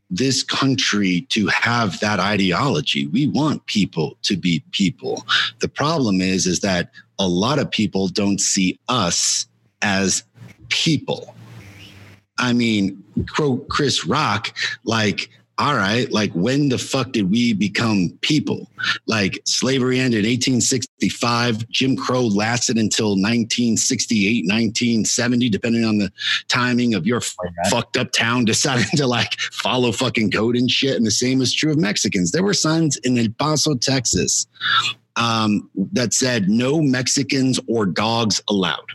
[0.09, 3.05] this country to have that ideology.
[3.05, 5.23] We want people to be people.
[5.59, 6.89] The problem is is that
[7.19, 9.45] a lot of people don't see us
[9.83, 10.23] as
[10.69, 11.35] people.
[12.39, 13.03] I mean,
[13.35, 15.29] quote Chris Rock, like
[15.59, 18.69] all right, like when the fuck did we become people?
[19.07, 26.11] Like slavery ended in 1865, Jim Crow lasted until 1968, 1970, depending on the
[26.47, 27.21] timing of your
[27.69, 30.95] fucked up town deciding to like follow fucking code and shit.
[30.95, 32.31] And the same is true of Mexicans.
[32.31, 34.45] There were signs in El Paso, Texas,
[35.15, 38.91] um, that said no Mexicans or dogs allowed.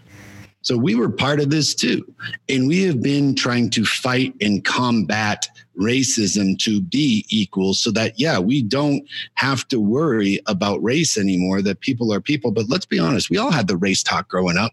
[0.62, 2.06] So we were part of this too.
[2.48, 5.48] And we have been trying to fight and combat
[5.78, 9.02] racism to be equal so that, yeah, we don't
[9.34, 12.50] have to worry about race anymore, that people are people.
[12.50, 14.72] But let's be honest, we all had the race talk growing up.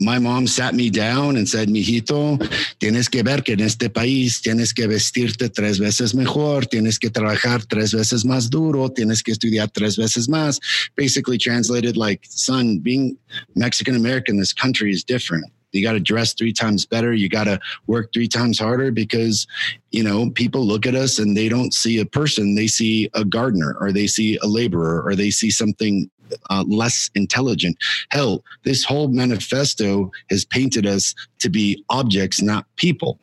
[0.00, 2.38] My mom sat me down and said, Mijito,
[2.80, 7.10] tienes que ver que en este país tienes que vestirte tres veces mejor, tienes que
[7.10, 10.58] trabajar tres veces más duro, tienes que estudiar tres veces más.
[10.96, 13.16] Basically translated like, son, being
[13.54, 15.46] Mexican American this country is different.
[15.74, 17.12] You got to dress three times better.
[17.12, 19.46] You got to work three times harder because,
[19.90, 22.54] you know, people look at us and they don't see a person.
[22.54, 26.10] They see a gardener or they see a laborer or they see something
[26.50, 27.76] uh, less intelligent.
[28.10, 33.18] Hell, this whole manifesto has painted us to be objects, not people.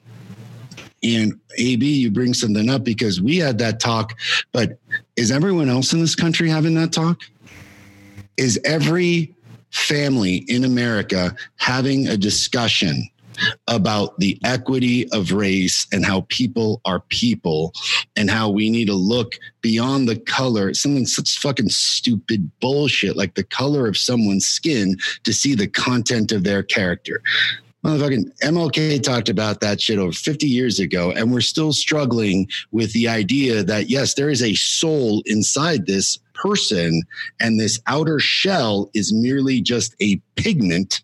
[1.03, 4.13] And AB, you bring something up because we had that talk,
[4.51, 4.77] but
[5.15, 7.21] is everyone else in this country having that talk?
[8.37, 9.33] Is every
[9.71, 13.07] family in America having a discussion
[13.67, 17.73] about the equity of race and how people are people
[18.15, 23.35] and how we need to look beyond the color, something such fucking stupid bullshit like
[23.35, 27.21] the color of someone's skin to see the content of their character.
[27.83, 32.93] Motherfucking MLK talked about that shit over 50 years ago, and we're still struggling with
[32.93, 37.03] the idea that, yes, there is a soul inside this person,
[37.39, 41.01] and this outer shell is merely just a pigment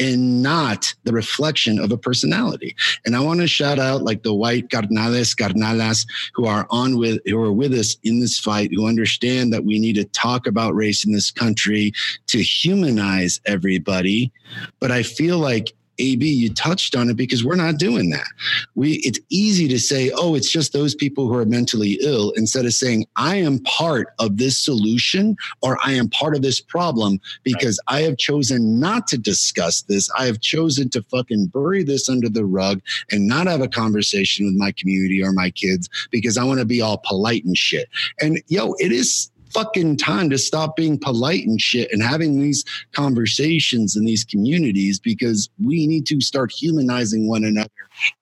[0.00, 2.74] and not the reflection of a personality.
[3.06, 6.04] And I want to shout out like the white carnales, carnalas
[6.34, 9.78] who are on with who are with us in this fight, who understand that we
[9.78, 11.92] need to talk about race in this country
[12.26, 14.32] to humanize everybody.
[14.80, 18.26] But I feel like AB, you touched on it because we're not doing that.
[18.74, 22.64] We it's easy to say, oh, it's just those people who are mentally ill, instead
[22.64, 27.20] of saying, I am part of this solution or I am part of this problem
[27.42, 27.98] because right.
[27.98, 30.10] I have chosen not to discuss this.
[30.18, 32.80] I have chosen to fucking bury this under the rug
[33.10, 36.64] and not have a conversation with my community or my kids because I want to
[36.64, 37.88] be all polite and shit.
[38.20, 42.64] And yo, it is fucking time to stop being polite and shit and having these
[42.92, 47.70] conversations in these communities because we need to start humanizing one another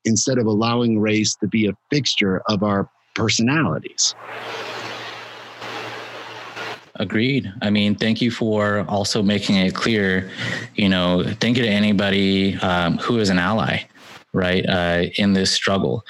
[0.04, 4.14] instead of allowing race to be a fixture of our personalities.
[6.96, 7.52] Agreed.
[7.62, 10.30] I mean, thank you for also making it clear.
[10.74, 13.84] You know, thank you to anybody um, who is an ally,
[14.34, 16.04] right, uh, in this struggle.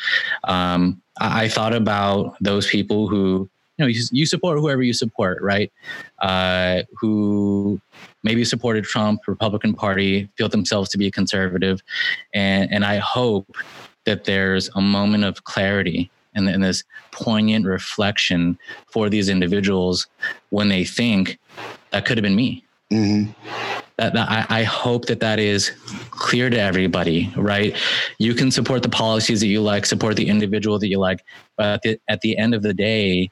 [0.45, 3.49] Um, I, I thought about those people who
[3.79, 5.73] know, you, you support whoever you support, right?
[6.20, 7.81] Uh, who
[8.23, 11.83] maybe supported Trump, Republican Party, feel themselves to be conservative,
[12.35, 13.57] and and I hope
[14.05, 20.07] that there's a moment of clarity and, and this poignant reflection for these individuals
[20.51, 21.39] when they think
[21.91, 22.64] that could have been me.
[22.91, 23.31] Mm-hmm.
[23.97, 25.70] That, that I, I, hope that that is
[26.11, 27.77] clear to everybody, right?
[28.18, 31.25] You can support the policies that you like, support the individual that you like,
[31.57, 33.31] but at the, at the end of the day,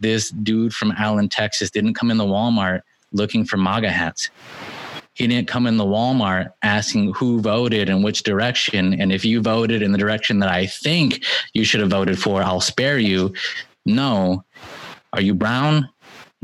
[0.00, 2.82] this dude from Allen, Texas didn't come in the Walmart
[3.12, 4.30] looking for MAGA hats.
[5.14, 8.98] He didn't come in the Walmart asking who voted and which direction.
[9.00, 12.42] And if you voted in the direction that I think you should have voted for,
[12.42, 13.34] I'll spare you.
[13.84, 14.44] No.
[15.12, 15.88] Are you brown?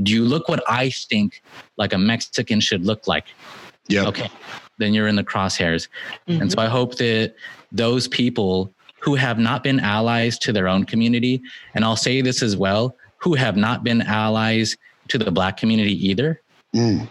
[0.03, 1.43] Do you look what I think
[1.79, 3.27] like a Mexican should look like?
[3.89, 4.07] Yeah.
[4.09, 4.29] Okay.
[4.79, 5.89] Then you're in the crosshairs.
[6.29, 6.43] Mm-hmm.
[6.43, 7.35] And so I hope that
[7.73, 11.41] those people who have not been allies to their own community,
[11.75, 14.77] and I'll say this as well who have not been allies
[15.09, 16.41] to the black community either.
[16.75, 17.09] Mm.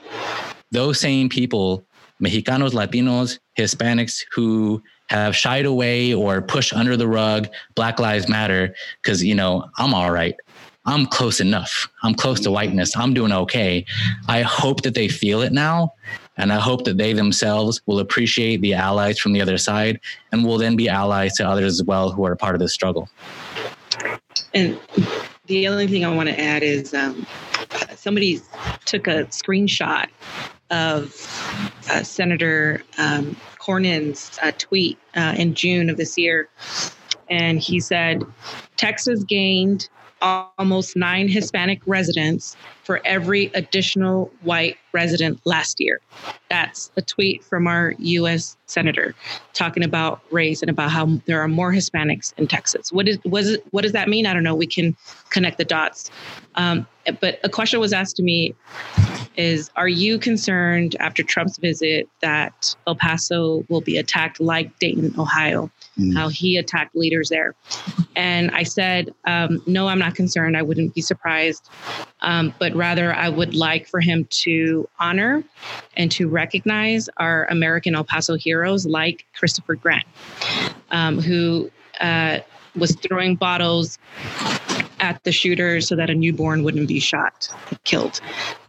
[0.71, 1.85] Those same people,
[2.21, 8.75] Mexicanos, Latinos, Hispanics, who have shied away or pushed under the rug Black Lives Matter
[9.01, 10.35] because, you know, I'm all right.
[10.87, 11.87] I'm close enough.
[12.03, 12.95] I'm close to whiteness.
[12.95, 13.85] I'm doing okay.
[14.27, 15.93] I hope that they feel it now.
[16.37, 19.99] And I hope that they themselves will appreciate the allies from the other side
[20.31, 23.09] and will then be allies to others as well who are part of this struggle.
[24.53, 24.77] And
[25.47, 27.25] the only thing I want to add is um,
[27.95, 28.41] somebody
[28.85, 30.07] took a screenshot
[30.69, 31.13] of
[31.89, 36.49] uh, Senator um, Cornyn's uh, tweet uh, in June of this year.
[37.29, 38.23] And he said,
[38.77, 39.89] Texas gained
[40.25, 46.01] almost nine Hispanic residents for every additional white resident last year.
[46.49, 49.13] That's a tweet from our US senator
[49.53, 52.91] talking about race and about how there are more Hispanics in Texas.
[52.91, 54.25] What is was it, what does that mean?
[54.25, 54.55] I don't know.
[54.55, 54.95] We can
[55.29, 56.09] connect the dots.
[56.55, 56.87] Um,
[57.19, 58.55] but a question was asked to me
[59.37, 65.13] is are you concerned after Trump's visit that El Paso will be attacked like Dayton,
[65.17, 65.71] Ohio?
[65.99, 66.13] Mm.
[66.13, 67.55] How he attacked leaders there.
[68.15, 70.57] And I said, um, no, I'm not concerned.
[70.57, 71.69] I wouldn't be surprised.
[72.21, 75.43] Um, but rather, I would like for him to honor
[75.95, 80.05] and to recognize our American El Paso heroes like Christopher Grant,
[80.91, 81.71] um, who
[82.01, 82.39] uh,
[82.75, 83.97] was throwing bottles
[85.05, 87.47] at the shooter so that a newborn wouldn't be shot,
[87.83, 88.19] killed.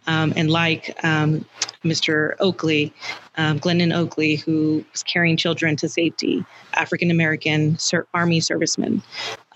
[0.07, 1.47] Um, and like um,
[1.83, 2.35] Mr.
[2.41, 2.93] Oakley,
[3.39, 9.03] um, Glendon Oakley, who was carrying children to safety, African American ser- Army servicemen.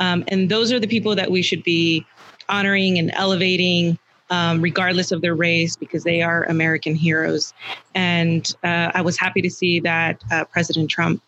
[0.01, 2.07] Um, and those are the people that we should be
[2.49, 3.99] honoring and elevating.
[4.31, 7.53] Um, regardless of their race, because they are American heroes.
[7.97, 11.20] And uh, I was happy to see that uh, President Trump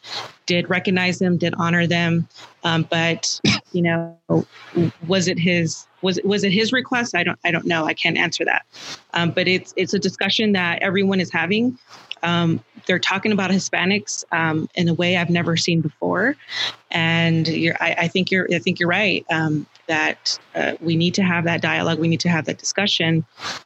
[0.46, 2.28] did recognize them, did honor them.
[2.62, 3.40] Um, but
[3.72, 4.16] you know,
[5.06, 7.16] was it his was was it his request?
[7.16, 7.86] I don't I don't know.
[7.86, 8.64] I can't answer that.
[9.14, 11.78] Um, but it's it's a discussion that everyone is having.
[12.22, 16.36] Um, they're talking about Hispanics um, in a way I've never seen before,
[16.90, 17.48] and
[17.80, 21.44] I, I, think you're I think you're right um, that uh, we need to have
[21.44, 21.98] that dialogue.
[21.98, 23.24] We need to have that discussion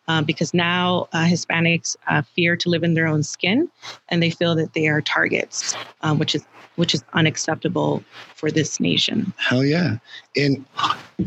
[0.08, 3.70] um, because now uh, Hispanics uh, fear to live in their own skin,
[4.08, 6.44] and they feel that they are targets, um, which is
[6.76, 8.04] which is unacceptable
[8.34, 9.32] for this nation.
[9.38, 9.96] Hell yeah.
[10.36, 10.64] And,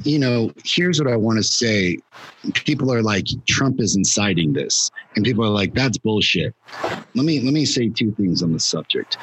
[0.04, 1.98] you know, here's what I want to say
[2.54, 4.92] people are like, Trump is inciting this.
[5.16, 6.56] And people are like, that's bullshit.
[7.16, 9.18] Let me, let me say two things on the subject.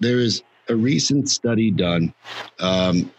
[0.00, 2.12] There is a recent study done.
[2.58, 3.12] Um,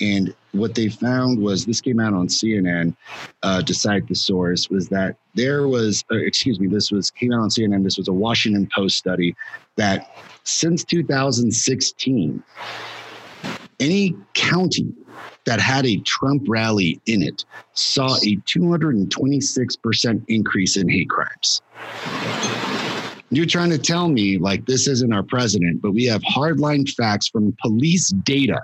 [0.00, 2.96] and what they found was this came out on CNN
[3.42, 7.32] uh, to cite the source was that there was, uh, excuse me, this was came
[7.32, 7.84] out on CNN.
[7.84, 9.36] This was a Washington Post study
[9.76, 12.42] that since 2016,
[13.78, 14.92] any county
[15.44, 17.44] that had a Trump rally in it
[17.74, 21.62] saw a 226% increase in hate crimes.
[23.30, 27.28] You're trying to tell me, like, this isn't our president, but we have hardline facts
[27.28, 28.60] from police data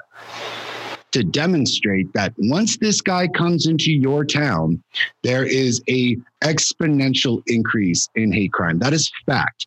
[1.17, 4.83] to demonstrate that once this guy comes into your town,
[5.23, 6.15] there is a
[6.45, 8.79] exponential increase in hate crime.
[8.81, 9.67] That is fact.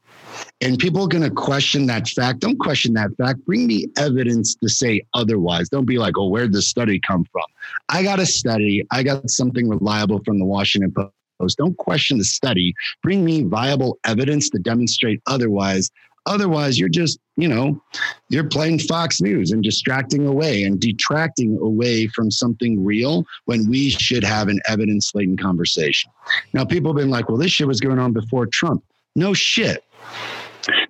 [0.61, 2.41] And people are going to question that fact.
[2.41, 3.43] Don't question that fact.
[3.47, 5.69] Bring me evidence to say otherwise.
[5.69, 7.45] Don't be like, oh, where'd the study come from?
[7.89, 8.85] I got a study.
[8.91, 11.57] I got something reliable from the Washington Post.
[11.57, 12.75] Don't question the study.
[13.01, 15.89] Bring me viable evidence to demonstrate otherwise.
[16.27, 17.81] Otherwise, you're just, you know,
[18.29, 23.89] you're playing Fox News and distracting away and detracting away from something real when we
[23.89, 26.11] should have an evidence laden conversation.
[26.53, 28.83] Now, people have been like, well, this shit was going on before Trump.
[29.15, 29.85] No shit.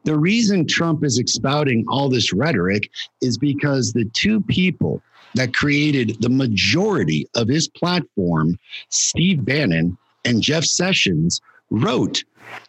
[0.03, 2.89] The reason Trump is expounding all this rhetoric
[3.21, 5.01] is because the two people
[5.35, 8.57] that created the majority of his platform,
[8.89, 11.39] Steve Bannon and Jeff Sessions,
[11.69, 12.23] wrote,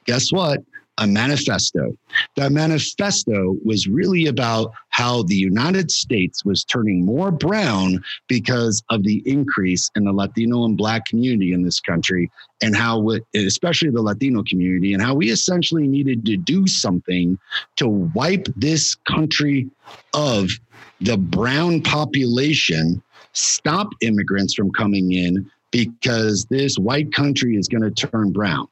[0.05, 0.61] guess what?
[1.01, 1.96] A manifesto.
[2.36, 9.03] That manifesto was really about how the United States was turning more brown because of
[9.03, 12.30] the increase in the Latino and Black community in this country,
[12.62, 17.38] and how, especially the Latino community, and how we essentially needed to do something
[17.76, 19.68] to wipe this country
[20.12, 20.51] of
[21.01, 27.90] the brown population, stop immigrants from coming in because this white country is going to
[27.90, 28.68] turn brown.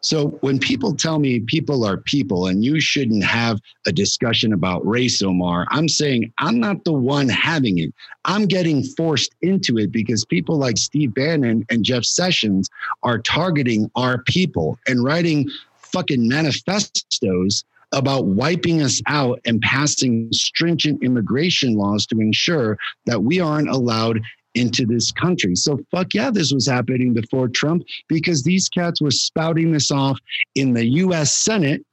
[0.00, 4.86] So when people tell me people are people and you shouldn't have a discussion about
[4.86, 7.92] race, Omar, I'm saying I'm not the one having it.
[8.24, 12.68] I'm getting forced into it because people like Steve Bannon and Jeff Sessions
[13.02, 15.48] are targeting our people and writing
[15.78, 23.40] fucking manifestos about wiping us out and passing stringent immigration laws to ensure that we
[23.40, 24.20] aren't allowed
[24.54, 25.54] into this country.
[25.54, 30.18] So fuck yeah, this was happening before Trump because these cats were spouting this off
[30.54, 31.84] in the US Senate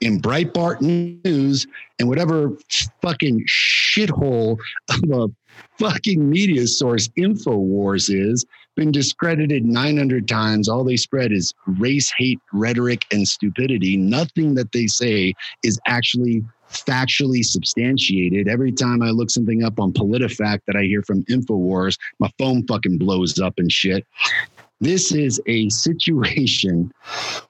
[0.00, 1.66] in Breitbart News
[1.98, 2.56] and whatever
[3.02, 5.28] fucking shithole of a
[5.78, 10.68] fucking media source InfoWars is been discredited 900 times.
[10.68, 13.96] All they spread is race hate rhetoric and stupidity.
[13.96, 18.48] Nothing that they say is actually factually substantiated.
[18.48, 22.66] Every time I look something up on PolitiFact that I hear from InfoWars, my phone
[22.66, 24.06] fucking blows up and shit.
[24.80, 26.92] This is a situation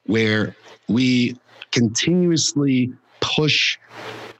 [0.05, 0.55] where
[0.89, 1.37] we
[1.71, 2.91] continuously
[3.21, 3.77] push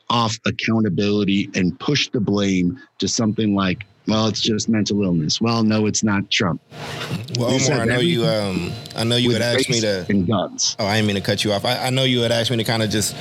[0.10, 5.40] off accountability and push the blame to something like Well, it's just mental illness.
[5.40, 6.62] Well, no, it's not Trump.
[7.38, 8.26] Well, Omar, I know you.
[8.26, 10.06] Um, I know you had asked me to.
[10.10, 10.76] and guns.
[10.80, 11.66] Oh, I didn't mean to cut you off.
[11.66, 13.16] I, I know you had asked me to kind of just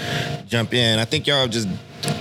[0.49, 0.99] jump in.
[0.99, 1.69] I think y'all just,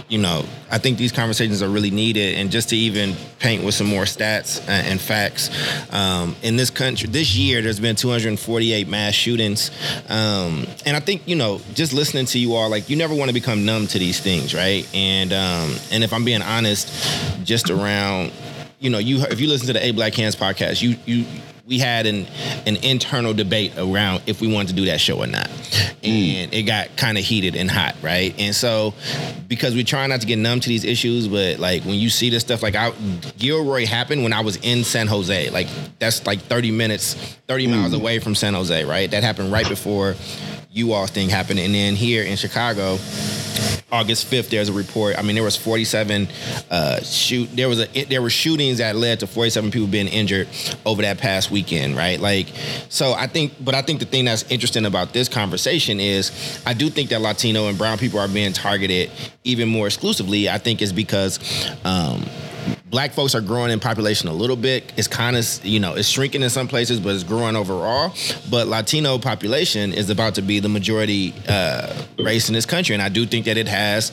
[0.08, 3.76] you know, I think these conversations are really needed, and just to even paint with
[3.76, 5.50] some more stats and, facts.
[5.94, 9.72] Um, in this country, this year, there's been 248 mass shootings,
[10.10, 13.30] um, and I think you know, just listening to you all, like you never want
[13.30, 14.88] to become numb to these things, right?
[14.94, 16.90] And um, and if I'm being honest,
[17.44, 18.32] just around
[18.80, 21.26] you know, you if you listen to the Eight Black Hands podcast, you you
[21.70, 22.26] we had an
[22.66, 26.04] an internal debate around if we wanted to do that show or not, mm.
[26.04, 28.34] and it got kind of heated and hot, right?
[28.40, 28.96] And so
[29.48, 32.32] because we try not to get numb to these issues, but like when you see
[32.32, 32.92] this stuff, like I
[33.38, 35.68] Gilroy happened when I was in San Jose, like
[36.00, 37.14] that's like thirty minutes,
[37.48, 37.98] thirty miles mm.
[37.98, 39.10] away from San Jose, right?
[39.12, 40.16] That happened right before
[40.72, 42.98] you all thing happened, and then here in Chicago.
[43.92, 45.18] August 5th, there's a report.
[45.18, 46.28] I mean, there was 47
[46.70, 47.50] uh, shoot.
[47.56, 50.48] There was a there were shootings that led to 47 people being injured
[50.86, 52.20] over that past weekend, right?
[52.20, 52.48] Like,
[52.90, 56.74] so I think, but I think the thing that's interesting about this conversation is, I
[56.74, 59.10] do think that Latino and Brown people are being targeted
[59.44, 60.50] even more exclusively.
[60.50, 61.40] I think is because.
[61.84, 62.26] Um,
[62.90, 64.92] black folks are growing in population a little bit.
[64.98, 68.14] It's kind of, you know, it's shrinking in some places, but it's growing overall.
[68.50, 72.96] But Latino population is about to be the majority uh, race in this country.
[72.96, 74.12] And I do think that it has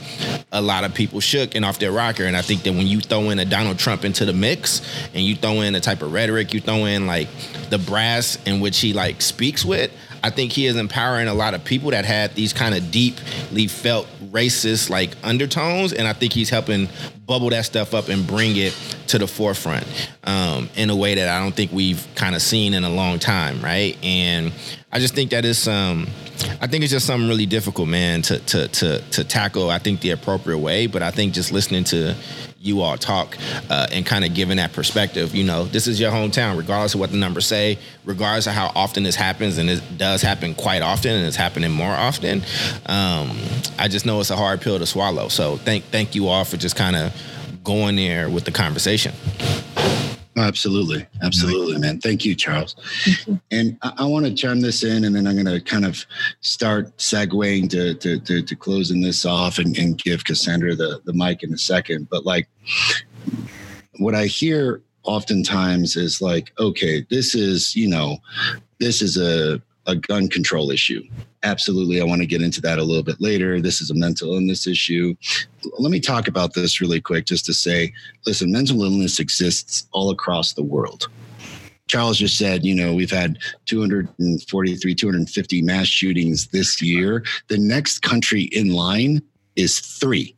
[0.53, 2.25] a lot of people shook and off their rocker.
[2.25, 4.83] And I think that when you throw in a Donald Trump into the mix
[5.15, 7.29] and you throw in the type of rhetoric, you throw in like
[7.71, 9.91] the brass in which he like speaks with,
[10.27, 13.69] I think he is empowering a lot of people that had these kind of deeply
[13.69, 16.89] felt racist like undertones, and I think he's helping
[17.27, 18.73] bubble that stuff up and bring it
[19.07, 19.87] to the forefront
[20.25, 23.21] um, in a way that I don't think we've kind of seen in a long
[23.21, 23.97] time, right?
[24.03, 24.53] And
[24.91, 26.09] I just think that is um,
[26.61, 29.71] I think it's just something really difficult, man, to to to to tackle.
[29.71, 32.17] I think the appropriate way, but I think just listening to
[32.67, 33.37] you all talk
[33.71, 35.35] uh, and kind of giving that perspective.
[35.35, 38.73] You know, this is your hometown, regardless of what the numbers say, regardless of how
[38.75, 42.43] often this happens, and it does happen quite often, and it's happening more often.
[42.87, 43.37] Um,
[43.79, 45.29] I just know it's a hard pill to swallow.
[45.29, 47.13] So thank thank you all for just kind of
[47.65, 49.13] going there with the conversation.
[50.37, 51.07] Absolutely.
[51.23, 51.99] Absolutely, man.
[51.99, 52.77] Thank you, Charles.
[53.51, 56.05] And I, I want to chime this in and then I'm going to kind of
[56.41, 61.15] start segueing to, to, to, to closing this off and, and give Cassandra the, the
[61.15, 62.09] mic in a second.
[62.11, 62.49] But like
[63.99, 68.19] what I hear oftentimes is like, okay, this is, you know,
[68.79, 71.03] this is a, a gun control issue.
[71.43, 72.01] Absolutely.
[72.01, 73.61] I want to get into that a little bit later.
[73.61, 75.15] This is a mental illness issue.
[75.79, 77.93] Let me talk about this really quick just to say
[78.27, 81.09] listen, mental illness exists all across the world.
[81.89, 87.25] Charles just said, you know, we've had 243, 250 mass shootings this year.
[87.49, 89.23] The next country in line
[89.55, 90.36] is three.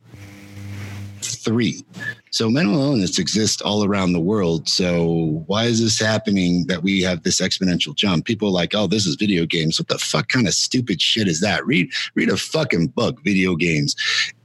[1.49, 1.83] Three.
[2.29, 4.69] So mental illness exists all around the world.
[4.69, 8.25] So why is this happening that we have this exponential jump?
[8.25, 9.79] People are like, oh, this is video games.
[9.79, 11.65] What the fuck kind of stupid shit is that?
[11.65, 13.95] Read read a fucking book, video games.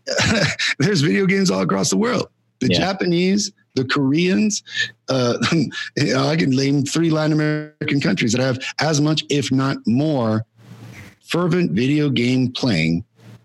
[0.78, 2.28] There's video games all across the world.
[2.60, 2.78] The Yeah.
[2.78, 4.62] Japanese, the Koreans,
[5.10, 5.36] uh,
[6.16, 10.46] I can name three Latin American countries that have as much, if not more,
[11.22, 13.04] fervent video game playing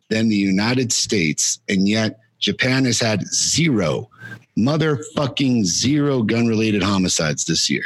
[0.09, 1.59] than the United States.
[1.67, 4.09] And yet Japan has had zero,
[4.57, 7.85] motherfucking zero gun related homicides this year.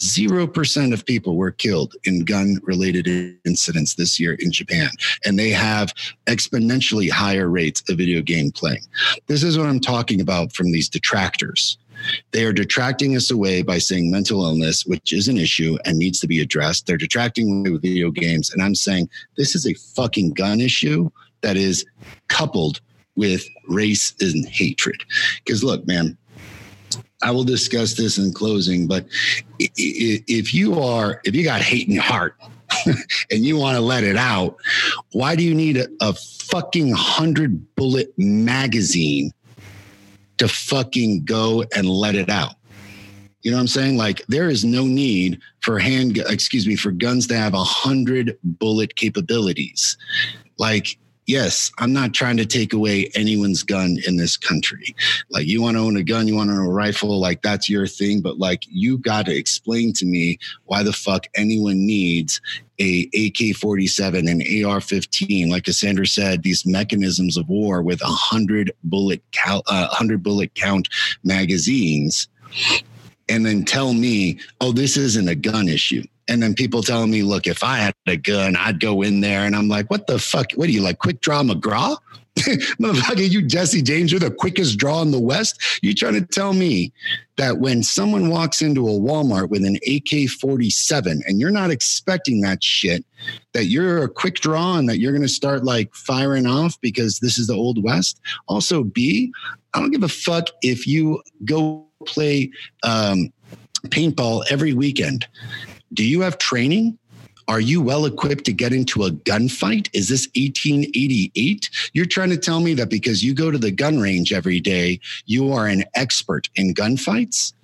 [0.00, 3.08] Zero percent of people were killed in gun related
[3.44, 4.90] incidents this year in Japan,
[5.24, 5.92] and they have
[6.26, 8.84] exponentially higher rates of video game playing.
[9.26, 11.78] This is what I'm talking about from these detractors.
[12.30, 16.20] They are detracting us away by saying mental illness, which is an issue and needs
[16.20, 16.86] to be addressed.
[16.86, 18.50] They're detracting with video games.
[18.52, 21.10] And I'm saying this is a fucking gun issue
[21.40, 21.84] that is
[22.28, 22.80] coupled
[23.18, 25.02] with race and hatred.
[25.44, 26.16] Because look, man,
[27.20, 29.06] I will discuss this in closing, but
[29.58, 32.36] if you are, if you got hate in your heart
[33.30, 34.56] and you want to let it out,
[35.12, 39.32] why do you need a, a fucking hundred bullet magazine
[40.38, 42.54] to fucking go and let it out?
[43.42, 43.96] You know what I'm saying?
[43.96, 48.38] Like there is no need for hand, excuse me, for guns to have a hundred
[48.44, 49.96] bullet capabilities.
[50.56, 50.98] Like,
[51.28, 54.96] yes, I'm not trying to take away anyone's gun in this country.
[55.30, 57.68] Like you want to own a gun, you want to own a rifle, like that's
[57.68, 58.20] your thing.
[58.20, 62.40] But like you got to explain to me why the fuck anyone needs
[62.80, 65.50] a AK-47 and AR-15.
[65.50, 70.54] Like Cassandra said, these mechanisms of war with a hundred bullet cal- uh, hundred bullet
[70.54, 70.88] count
[71.22, 72.28] magazines,
[73.28, 76.02] and then tell me, oh, this isn't a gun issue.
[76.28, 79.44] And then people telling me, look, if I had a gun, I'd go in there.
[79.44, 80.52] And I'm like, what the fuck?
[80.54, 81.96] What are you like, quick draw McGraw?
[82.80, 85.60] Motherfucker, you Jesse James, you're the quickest draw in the West.
[85.82, 86.92] You trying to tell me
[87.36, 92.40] that when someone walks into a Walmart with an AK 47 and you're not expecting
[92.42, 93.04] that shit,
[93.54, 97.18] that you're a quick draw and that you're going to start like firing off because
[97.18, 98.20] this is the Old West?
[98.46, 99.32] Also, B,
[99.74, 102.50] I don't give a fuck if you go play
[102.84, 103.32] um,
[103.86, 105.26] paintball every weekend.
[105.92, 106.98] Do you have training?
[107.48, 109.88] Are you well equipped to get into a gunfight?
[109.94, 111.70] Is this 1888?
[111.94, 115.00] You're trying to tell me that because you go to the gun range every day,
[115.24, 117.54] you are an expert in gunfights?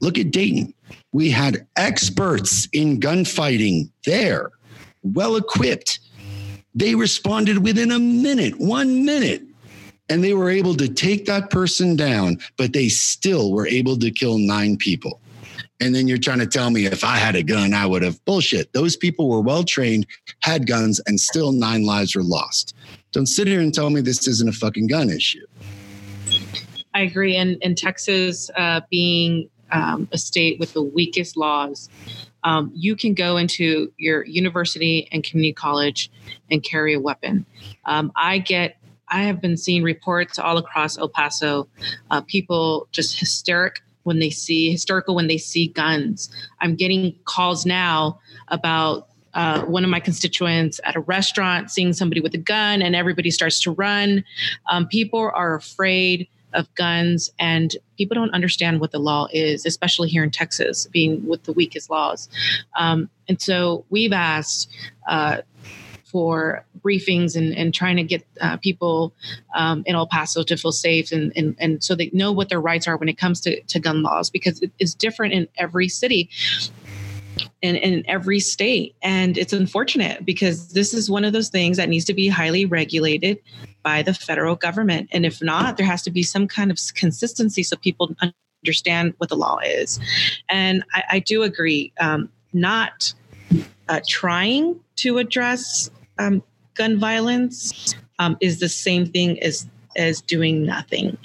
[0.00, 0.72] Look at Dayton.
[1.12, 4.52] We had experts in gunfighting there,
[5.02, 6.00] well equipped.
[6.74, 9.42] They responded within a minute, one minute,
[10.08, 14.10] and they were able to take that person down, but they still were able to
[14.10, 15.20] kill nine people.
[15.80, 18.24] And then you're trying to tell me if I had a gun, I would have
[18.24, 18.72] bullshit.
[18.72, 20.06] Those people were well trained,
[20.40, 22.74] had guns, and still nine lives were lost.
[23.12, 25.46] Don't sit here and tell me this isn't a fucking gun issue.
[26.94, 27.36] I agree.
[27.36, 31.90] And in Texas, uh, being um, a state with the weakest laws,
[32.42, 36.10] um, you can go into your university and community college
[36.50, 37.44] and carry a weapon.
[37.84, 38.76] Um, I get
[39.08, 41.68] I have been seeing reports all across El Paso,
[42.10, 46.30] uh, people just hysteric when they see historical when they see guns.
[46.60, 52.20] I'm getting calls now about uh, one of my constituents at a restaurant seeing somebody
[52.20, 54.24] with a gun and everybody starts to run.
[54.70, 60.08] Um, people are afraid of guns and people don't understand what the law is, especially
[60.08, 62.28] here in Texas, being with the weakest laws.
[62.78, 64.70] Um, and so we've asked
[65.08, 65.38] uh,
[66.16, 69.12] for briefings and, and trying to get uh, people
[69.54, 72.58] um, in El Paso to feel safe and, and, and so they know what their
[72.58, 75.90] rights are when it comes to, to gun laws because it is different in every
[75.90, 76.30] city
[77.62, 78.94] and in every state.
[79.02, 82.64] And it's unfortunate because this is one of those things that needs to be highly
[82.64, 83.38] regulated
[83.82, 85.10] by the federal government.
[85.12, 88.16] And if not, there has to be some kind of consistency so people
[88.64, 90.00] understand what the law is.
[90.48, 93.12] And I, I do agree, um, not
[93.90, 96.42] uh, trying to address um,
[96.74, 99.66] gun violence um, is the same thing as
[99.96, 101.16] as doing nothing.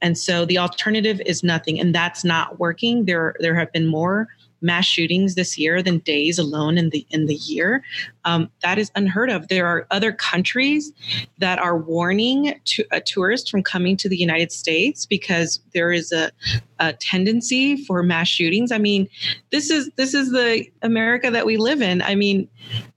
[0.00, 3.04] And so the alternative is nothing, and that's not working.
[3.04, 4.28] There there have been more
[4.62, 7.82] mass shootings this year than days alone in the in the year.
[8.24, 9.48] Um, that is unheard of.
[9.48, 10.92] There are other countries
[11.38, 16.12] that are warning to, a tourist from coming to the United States because there is
[16.12, 16.30] a,
[16.78, 18.70] a tendency for mass shootings.
[18.72, 19.08] I mean,
[19.50, 22.02] this is this is the America that we live in.
[22.02, 22.48] I mean.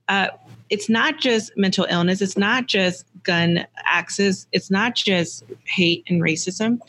[0.06, 0.28] Uh,
[0.70, 6.22] it's not just mental illness, it's not just gun access, it's not just hate and
[6.22, 6.80] racism,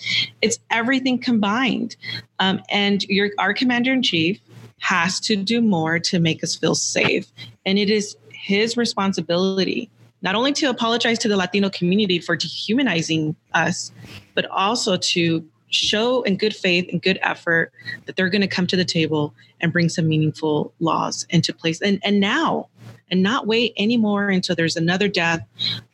[0.42, 1.96] it's everything combined.
[2.40, 4.40] Um, and your, our commander in chief
[4.80, 7.28] has to do more to make us feel safe.
[7.66, 9.90] And it is his responsibility
[10.26, 13.92] not only to apologize to the Latino community for dehumanizing us,
[14.34, 17.72] but also to show in good faith and good effort
[18.06, 21.80] that they're going to come to the table and bring some meaningful laws into place.
[21.80, 22.70] And, and now,
[23.12, 25.46] and not wait anymore until there's another death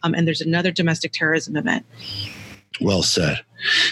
[0.03, 1.85] um, and there's another domestic terrorism event.
[2.79, 3.43] Well said.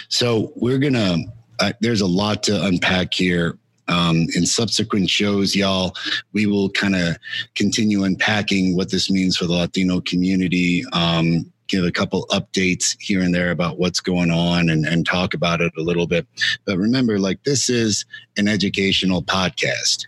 [0.08, 1.18] So we're gonna.
[1.58, 3.58] Uh, there's a lot to unpack here.
[3.88, 5.96] Um, in subsequent shows, y'all,
[6.32, 7.16] we will kind of
[7.56, 10.84] continue unpacking what this means for the Latino community.
[10.92, 15.34] Um, give a couple updates here and there about what's going on and, and talk
[15.34, 16.26] about it a little bit.
[16.66, 18.04] But remember, like, this is
[18.36, 20.04] an educational podcast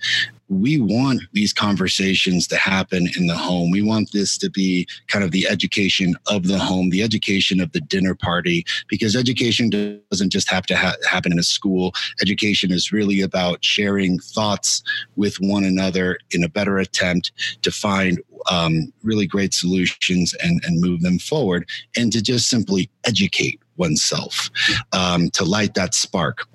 [0.53, 3.71] we want these conversations to happen in the home.
[3.71, 7.73] We want this to be kind of the education of the home, the education of
[7.73, 9.71] the dinner party, because education
[10.11, 11.93] doesn't just have to ha- happen in a school.
[12.21, 14.83] Education is really about sharing thoughts
[15.17, 18.21] with one another in a better attempt to find
[18.51, 21.67] um, really great solutions and, and move them forward,
[21.97, 24.51] and to just simply educate oneself
[24.93, 26.47] um, to light that spark.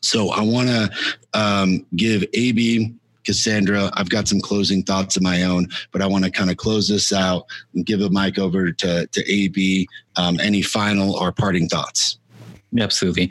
[0.00, 0.90] So I want to
[1.34, 2.94] um, give AB
[3.28, 3.90] Cassandra.
[3.92, 6.88] I've got some closing thoughts of my own, but I want to kind of close
[6.88, 7.44] this out
[7.74, 9.86] and give the mic over to, to AB.
[10.16, 12.18] Um, any final or parting thoughts?
[12.80, 13.30] Absolutely.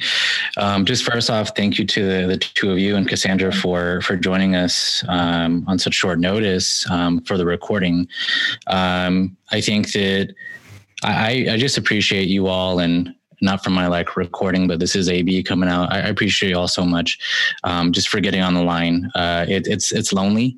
[0.57, 4.01] Um, just first off, thank you to the, the, two of you and Cassandra for
[4.01, 8.07] for joining us um, on such short notice um, for the recording.
[8.67, 10.33] Um, I think that
[11.03, 15.09] I, I just appreciate you all and not from my like recording, but this is
[15.09, 15.91] AB coming out.
[15.91, 17.19] I, I appreciate you all so much,
[17.63, 19.11] um, just for getting on the line.
[19.15, 20.57] Uh, it, it's it's lonely,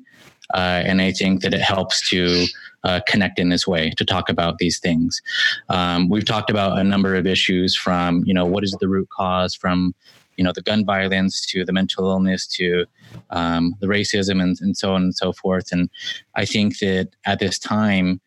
[0.54, 2.46] uh, and I think that it helps to
[2.84, 5.20] uh, connect in this way to talk about these things.
[5.68, 9.08] Um, we've talked about a number of issues from you know what is the root
[9.10, 9.94] cause from
[10.36, 12.86] you know the gun violence to the mental illness to
[13.28, 15.70] um, the racism and, and so on and so forth.
[15.70, 15.90] And
[16.34, 18.20] I think that at this time,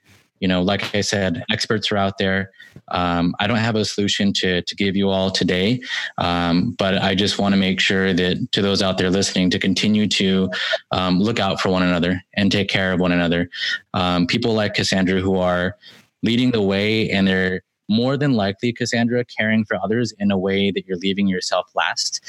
[0.44, 2.52] you know, like I said, experts are out there.
[2.90, 5.80] Um, I don't have a solution to to give you all today,
[6.18, 9.58] um, but I just want to make sure that to those out there listening to
[9.58, 10.50] continue to
[10.92, 13.50] um, look out for one another and take care of one another.
[13.94, 15.78] Um, people like Cassandra who are
[16.24, 20.72] leading the way and they're more than likely, Cassandra, caring for others in a way
[20.72, 22.22] that you're leaving yourself last.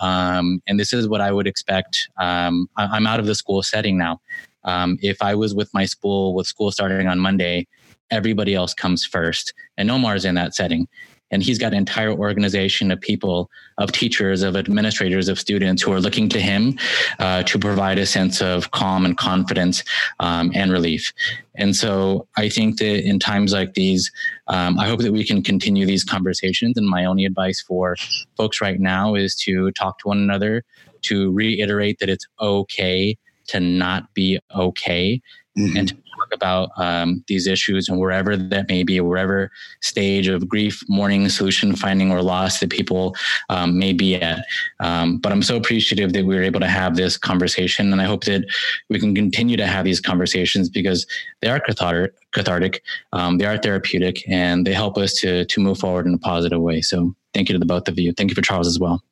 [0.00, 2.08] Um, and this is what I would expect.
[2.18, 4.20] Um, I, am out of the school setting now.
[4.68, 7.66] Um, if I was with my school, with school starting on Monday,
[8.10, 9.54] everybody else comes first.
[9.78, 10.86] And Omar's in that setting.
[11.30, 15.92] And he's got an entire organization of people of teachers of administrators of students who
[15.92, 16.78] are looking to him
[17.18, 19.84] uh, to provide a sense of calm and confidence
[20.20, 21.12] um, and relief.
[21.56, 24.10] And so i think that in times like these
[24.46, 26.78] um, i hope that we can continue these conversations.
[26.78, 27.96] And my only advice for
[28.38, 30.64] folks right now is to talk to one another
[31.02, 33.18] to reiterate that it's okay
[33.48, 35.20] to not be okay
[35.58, 35.76] mm-hmm.
[35.76, 39.50] and to talk about um, these issues and wherever that may be, wherever
[39.80, 43.14] stage of grief, mourning, solution finding, or loss that people
[43.48, 44.44] um, may be at.
[44.80, 48.04] Um, but I'm so appreciative that we were able to have this conversation, and I
[48.04, 48.44] hope that
[48.88, 51.06] we can continue to have these conversations because
[51.40, 52.14] they are cathartic.
[52.32, 52.82] Cathartic,
[53.14, 56.60] um, they are therapeutic, and they help us to to move forward in a positive
[56.60, 56.82] way.
[56.82, 58.12] So, thank you to the both of you.
[58.12, 59.02] Thank you for Charles as well.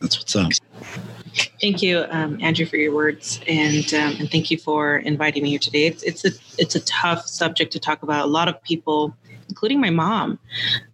[0.00, 0.52] That's what's up.
[1.60, 5.50] Thank you, um, Andrew, for your words, and um, and thank you for inviting me
[5.50, 5.86] here today.
[5.86, 8.24] It's it's a it's a tough subject to talk about.
[8.24, 9.14] A lot of people,
[9.48, 10.38] including my mom,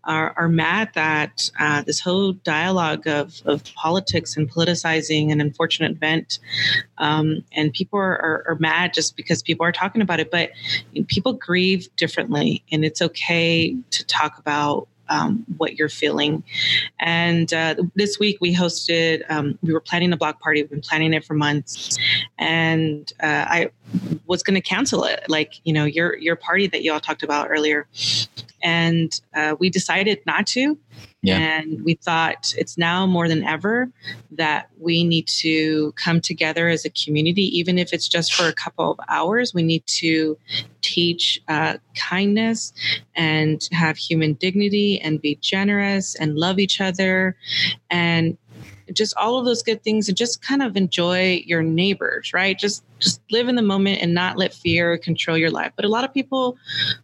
[0.05, 5.93] are are mad that uh, this whole dialogue of of politics and politicizing an unfortunate
[5.93, 6.39] event,
[6.99, 10.31] um, and people are, are, are mad just because people are talking about it.
[10.31, 10.51] But
[11.09, 16.43] people grieve differently, and it's okay to talk about um, what you're feeling.
[16.99, 20.63] And uh, this week we hosted, um, we were planning a block party.
[20.63, 21.99] We've been planning it for months,
[22.39, 23.71] and uh, I
[24.27, 25.25] was going to cancel it.
[25.29, 27.87] Like you know, your your party that you all talked about earlier,
[28.63, 30.79] and uh, we decided not to.
[31.23, 31.39] Yeah.
[31.39, 33.91] And we thought it's now more than ever
[34.33, 38.53] that we need to come together as a community, even if it's just for a
[38.53, 39.55] couple of hours.
[39.55, 40.37] We need to
[40.81, 42.73] teach uh, kindness
[43.15, 47.37] and have human dignity and be generous and love each other
[47.89, 48.37] and
[48.93, 52.85] just all of those good things and just kind of enjoy your neighbors right just
[52.99, 56.05] just live in the moment and not let fear control your life but a lot
[56.05, 56.57] of people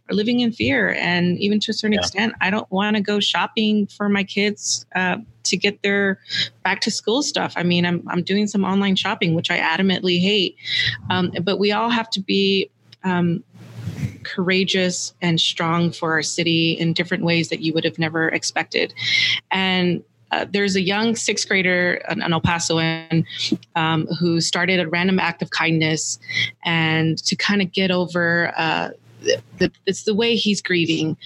[0.09, 1.99] are living in fear and even to a certain yeah.
[1.99, 6.19] extent i don't want to go shopping for my kids uh, to get their
[6.63, 10.19] back to school stuff i mean i'm, I'm doing some online shopping which i adamantly
[10.19, 10.55] hate
[11.09, 12.69] um, but we all have to be
[13.03, 13.43] um,
[14.23, 18.93] courageous and strong for our city in different ways that you would have never expected.
[19.51, 23.25] And uh, there's a young sixth grader, an, an El Pasoan,
[23.75, 26.19] um, who started a random act of kindness
[26.63, 28.89] and to kind of get over uh,
[29.57, 31.17] the, it's the way he's grieving.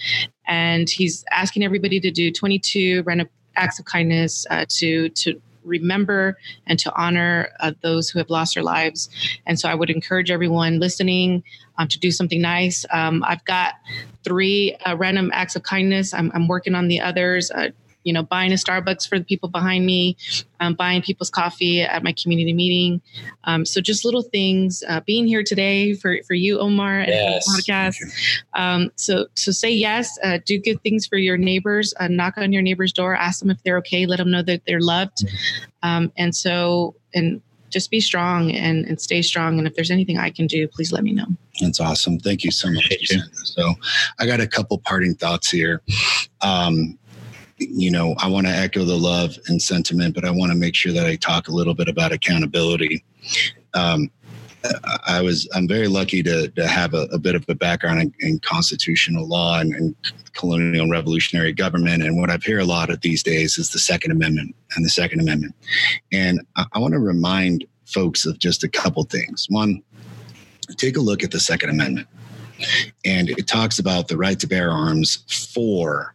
[0.46, 6.36] And he's asking everybody to do 22 random acts of kindness uh, to, to remember
[6.66, 9.08] and to honor uh, those who have lost their lives.
[9.46, 11.42] And so I would encourage everyone listening
[11.78, 12.84] um, to do something nice.
[12.90, 13.74] Um, I've got
[14.22, 16.14] three uh, random acts of kindness.
[16.14, 17.50] I'm, I'm, working on the others.
[17.50, 17.70] Uh,
[18.04, 20.16] you know, buying a Starbucks for the people behind me,
[20.60, 23.02] um, buying people's coffee at my community meeting.
[23.44, 24.84] Um, so just little things.
[24.88, 27.44] Uh, being here today for for you, Omar, and yes.
[27.44, 27.96] the podcast.
[28.54, 30.18] Um, so so say yes.
[30.22, 31.94] Uh, do good things for your neighbors.
[31.98, 33.14] Uh, knock on your neighbor's door.
[33.16, 34.06] Ask them if they're okay.
[34.06, 35.26] Let them know that they're loved.
[35.82, 37.40] Um, and so and
[37.74, 39.58] just be strong and, and stay strong.
[39.58, 41.26] And if there's anything I can do, please let me know.
[41.60, 42.18] That's awesome.
[42.20, 43.10] Thank you so much.
[43.34, 43.74] So
[44.18, 45.82] I got a couple parting thoughts here.
[46.40, 46.96] Um,
[47.58, 50.74] you know, I want to echo the love and sentiment, but I want to make
[50.74, 53.04] sure that I talk a little bit about accountability.
[53.74, 54.10] Um,
[55.06, 58.14] I was I'm very lucky to to have a, a bit of a background in,
[58.20, 59.94] in constitutional law and, and,
[60.34, 62.02] colonial revolutionary government.
[62.02, 64.88] And what I hear a lot of these days is the Second Amendment and the
[64.88, 65.54] Second Amendment.
[66.10, 69.46] And I, I want to remind folks of just a couple things.
[69.48, 69.80] One,
[70.76, 72.08] take a look at the Second Amendment,
[73.04, 75.24] and it talks about the right to bear arms
[75.54, 76.14] for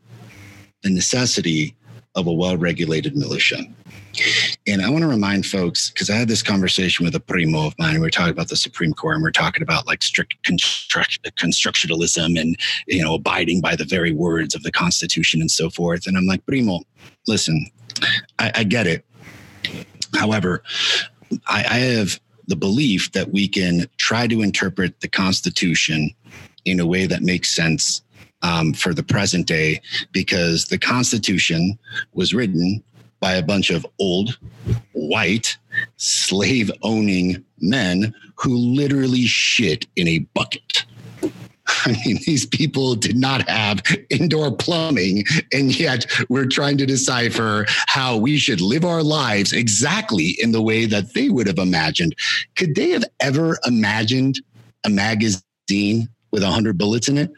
[0.84, 1.76] the necessity
[2.16, 3.64] of a well regulated militia.
[4.68, 7.76] And I want to remind folks, because I had this conversation with a primo of
[7.78, 7.96] mine.
[7.96, 11.20] We were talking about the Supreme Court and we are talking about like strict construct,
[11.38, 12.58] constructionalism and,
[12.88, 16.08] you know, abiding by the very words of the Constitution and so forth.
[16.08, 16.82] And I'm like, primo,
[17.28, 17.66] listen,
[18.40, 19.06] I, I get it.
[20.16, 20.64] However,
[21.48, 26.10] I, I have the belief that we can try to interpret the Constitution
[26.66, 28.02] in a way that makes sense
[28.42, 31.78] um, for the present day because the Constitution
[32.14, 32.84] was written
[33.20, 34.38] by a bunch of old,
[34.94, 35.58] white,
[35.98, 40.86] slave owning men who literally shit in a bucket.
[41.86, 47.66] I mean, these people did not have indoor plumbing, and yet we're trying to decipher
[47.88, 52.16] how we should live our lives exactly in the way that they would have imagined.
[52.56, 54.42] Could they have ever imagined
[54.86, 57.32] a magazine with 100 bullets in it?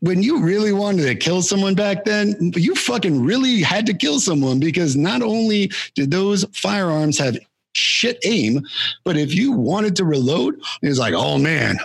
[0.00, 4.20] When you really wanted to kill someone back then, you fucking really had to kill
[4.20, 7.38] someone because not only did those firearms have
[7.74, 8.62] shit aim.
[9.04, 11.76] But if you wanted to reload, it's like, oh man,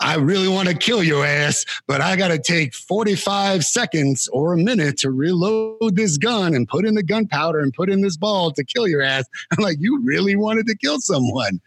[0.00, 4.52] I really want to kill your ass, but I got to take 45 seconds or
[4.52, 8.16] a minute to reload this gun and put in the gunpowder and put in this
[8.16, 9.24] ball to kill your ass.
[9.52, 11.60] I'm like, you really wanted to kill someone.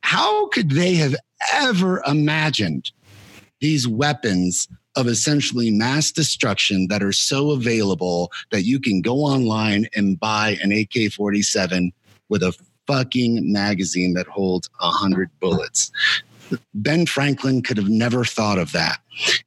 [0.00, 1.14] How could they have
[1.52, 2.90] ever imagined
[3.62, 9.86] these weapons of essentially mass destruction that are so available that you can go online
[9.96, 11.92] and buy an AK 47
[12.28, 12.54] with a
[12.86, 15.90] fucking magazine that holds a hundred bullets.
[16.74, 18.98] Ben Franklin could have never thought of that.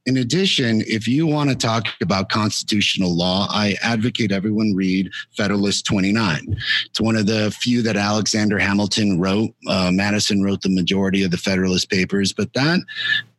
[0.06, 5.86] In addition, if you want to talk about constitutional law, I advocate everyone read Federalist
[5.86, 6.58] 29.
[6.86, 9.54] It's one of the few that Alexander Hamilton wrote.
[9.68, 12.80] Uh, Madison wrote the majority of the Federalist Papers, but that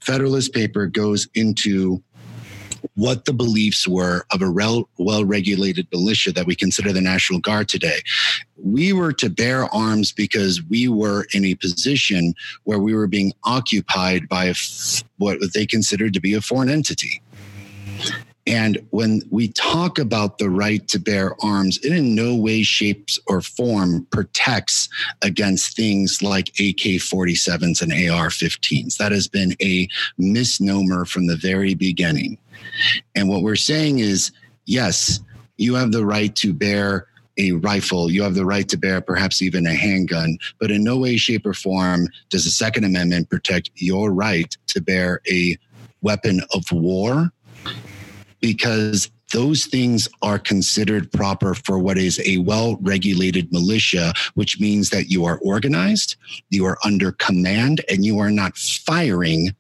[0.07, 2.03] Federalist paper goes into
[2.95, 4.51] what the beliefs were of a
[4.99, 8.01] well regulated militia that we consider the National Guard today.
[8.57, 12.35] We were to bear arms because we were in a position
[12.65, 14.55] where we were being occupied by
[15.19, 17.21] what they considered to be a foreign entity.
[18.47, 23.19] And when we talk about the right to bear arms, it in no way, shapes,
[23.27, 24.89] or form protects
[25.23, 28.99] against things like AK 47s and AR 15s.
[28.99, 32.39] That has been a misnomer from the very beginning.
[33.17, 34.31] And what we're saying is
[34.67, 35.21] yes,
[35.57, 37.07] you have the right to bear
[37.39, 40.97] a rifle, you have the right to bear perhaps even a handgun, but in no
[40.99, 45.57] way, shape, or form does the Second Amendment protect your right to bear a
[46.01, 47.31] weapon of war
[48.47, 54.91] because those things are considered proper for what is a well regulated militia, which means
[54.91, 56.15] that you are organized,
[56.51, 59.51] you are under command, and you are not firing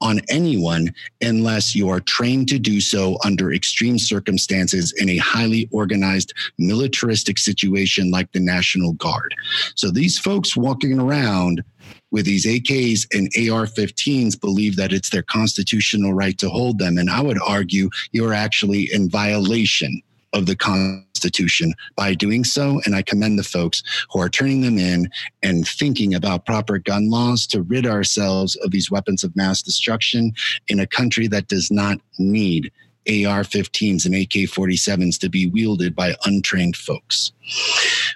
[0.00, 5.68] on anyone unless you are trained to do so under extreme circumstances in a highly
[5.72, 9.34] organized militaristic situation like the National Guard.
[9.74, 11.64] So these folks walking around
[12.10, 16.98] with these AKs and AR 15s believe that it's their constitutional right to hold them.
[16.98, 20.02] And I would argue you're actually in violation
[20.32, 22.80] of the Constitution by doing so.
[22.84, 25.10] And I commend the folks who are turning them in
[25.42, 30.32] and thinking about proper gun laws to rid ourselves of these weapons of mass destruction
[30.68, 32.70] in a country that does not need
[33.08, 37.32] AR 15s and AK 47s to be wielded by untrained folks.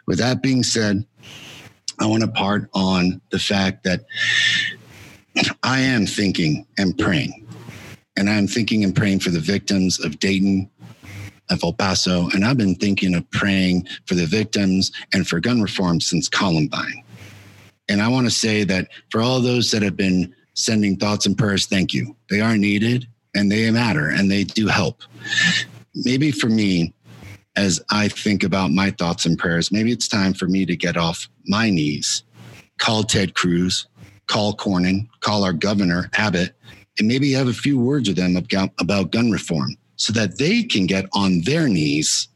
[0.07, 1.07] With that being said,
[2.03, 4.01] I want to part on the fact that
[5.63, 7.47] I am thinking and praying.
[8.17, 10.69] And I'm thinking and praying for the victims of Dayton,
[11.49, 15.63] of El Paso, and I've been thinking of praying for the victims and for gun
[15.63, 17.05] reform since Columbine.
[17.89, 21.39] And I want to say that for all those that have been sending thoughts and
[21.39, 22.17] prayers, thank you.
[22.31, 25.03] They are needed and they matter and they do help.
[25.95, 26.95] Maybe for me,
[27.57, 30.97] as I think about my thoughts and prayers, maybe it's time for me to get
[30.97, 32.23] off my knees,
[32.79, 33.87] call Ted Cruz,
[34.27, 36.55] call Cornyn, call our governor, Abbott,
[36.99, 40.87] and maybe have a few words with them about, gun reform so that they can
[40.87, 42.29] get on their knees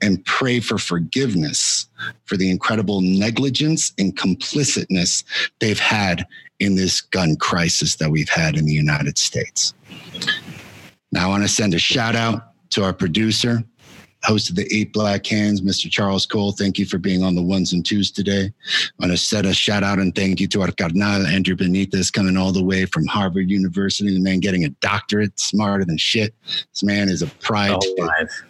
[0.00, 1.86] and pray for forgiveness
[2.24, 5.22] for the incredible negligence and complicitness
[5.60, 6.26] they've had
[6.58, 9.74] in this gun crisis that we've had in the United States.
[11.12, 13.62] Now, I want to send a shout out to our producer,
[14.24, 15.90] host of the Eight Black Hands, Mr.
[15.90, 16.52] Charles Cole.
[16.52, 18.52] Thank you for being on the ones and twos today.
[18.64, 22.12] I want to set a shout out and thank you to our Carnal, Andrew Benitez,
[22.12, 24.12] coming all the way from Harvard University.
[24.12, 26.34] The man getting a doctorate, smarter than shit.
[26.44, 27.80] This man is a pride oh,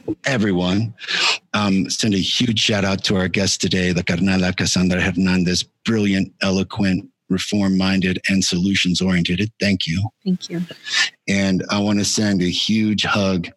[0.07, 0.95] to everyone.
[1.55, 6.33] Um, send a huge shout out to our guest today, the carnal Cassandra Hernandez, brilliant,
[6.43, 9.51] eloquent, reform minded and solutions oriented.
[9.59, 10.09] Thank you.
[10.25, 10.61] Thank you.
[11.27, 13.49] And I want to send a huge hug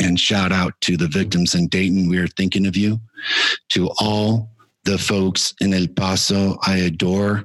[0.00, 2.08] and shout out to the victims in Dayton.
[2.08, 3.00] We are thinking of you.
[3.70, 4.50] To all
[4.84, 7.44] the folks in El Paso, I adore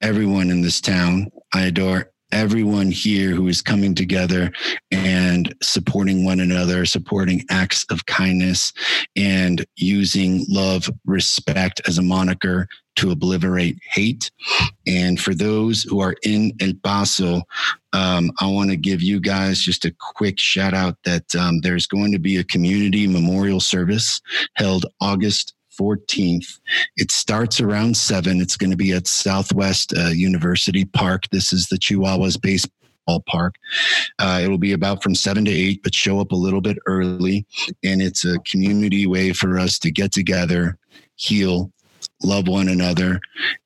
[0.00, 1.30] everyone in this town.
[1.52, 4.52] I adore everyone here who is coming together
[4.90, 8.72] and supporting one another, supporting acts of kindness,
[9.16, 12.68] and using love, respect as a moniker
[13.00, 14.30] to obliterate hate.
[14.86, 17.42] And for those who are in El Paso,
[17.94, 21.86] um, I want to give you guys just a quick shout out that um, there's
[21.86, 24.20] going to be a community memorial service
[24.56, 26.60] held August 14th.
[26.96, 28.38] It starts around 7.
[28.38, 31.22] It's going to be at Southwest uh, University Park.
[31.32, 33.54] This is the Chihuahuas baseball park.
[34.18, 37.46] Uh, it'll be about from 7 to 8, but show up a little bit early.
[37.82, 40.76] And it's a community way for us to get together,
[41.16, 41.72] heal,
[42.22, 43.20] love one another,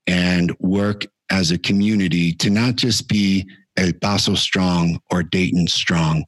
[0.06, 6.24] and work as a community to not just be El Paso strong or Dayton strong,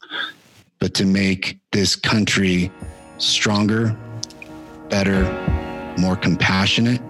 [0.78, 2.70] but to make this country
[3.18, 3.96] stronger,
[4.88, 5.24] better,
[5.98, 7.00] more compassionate,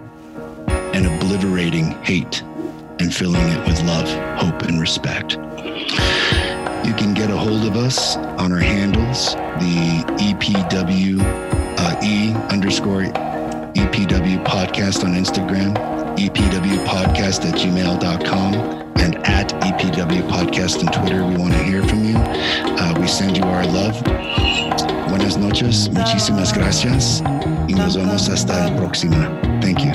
[0.69, 2.43] and obliterating hate
[3.01, 5.35] and filling it with love, hope, and respect.
[6.87, 11.19] You can get a hold of us on our handles, the EPW
[11.79, 13.03] uh, E underscore
[13.77, 15.77] EPW Podcast on Instagram,
[16.17, 18.55] EPW Podcast at gmail.com
[18.97, 21.23] and at EPW Podcast on Twitter.
[21.27, 22.17] We want to hear from you.
[22.17, 24.03] Uh, we send you our love.
[25.11, 25.91] Buenas noches.
[25.91, 27.23] Muchísimas gracias.
[27.69, 29.29] Y nos vemos hasta la próxima.
[29.61, 29.93] Thank you.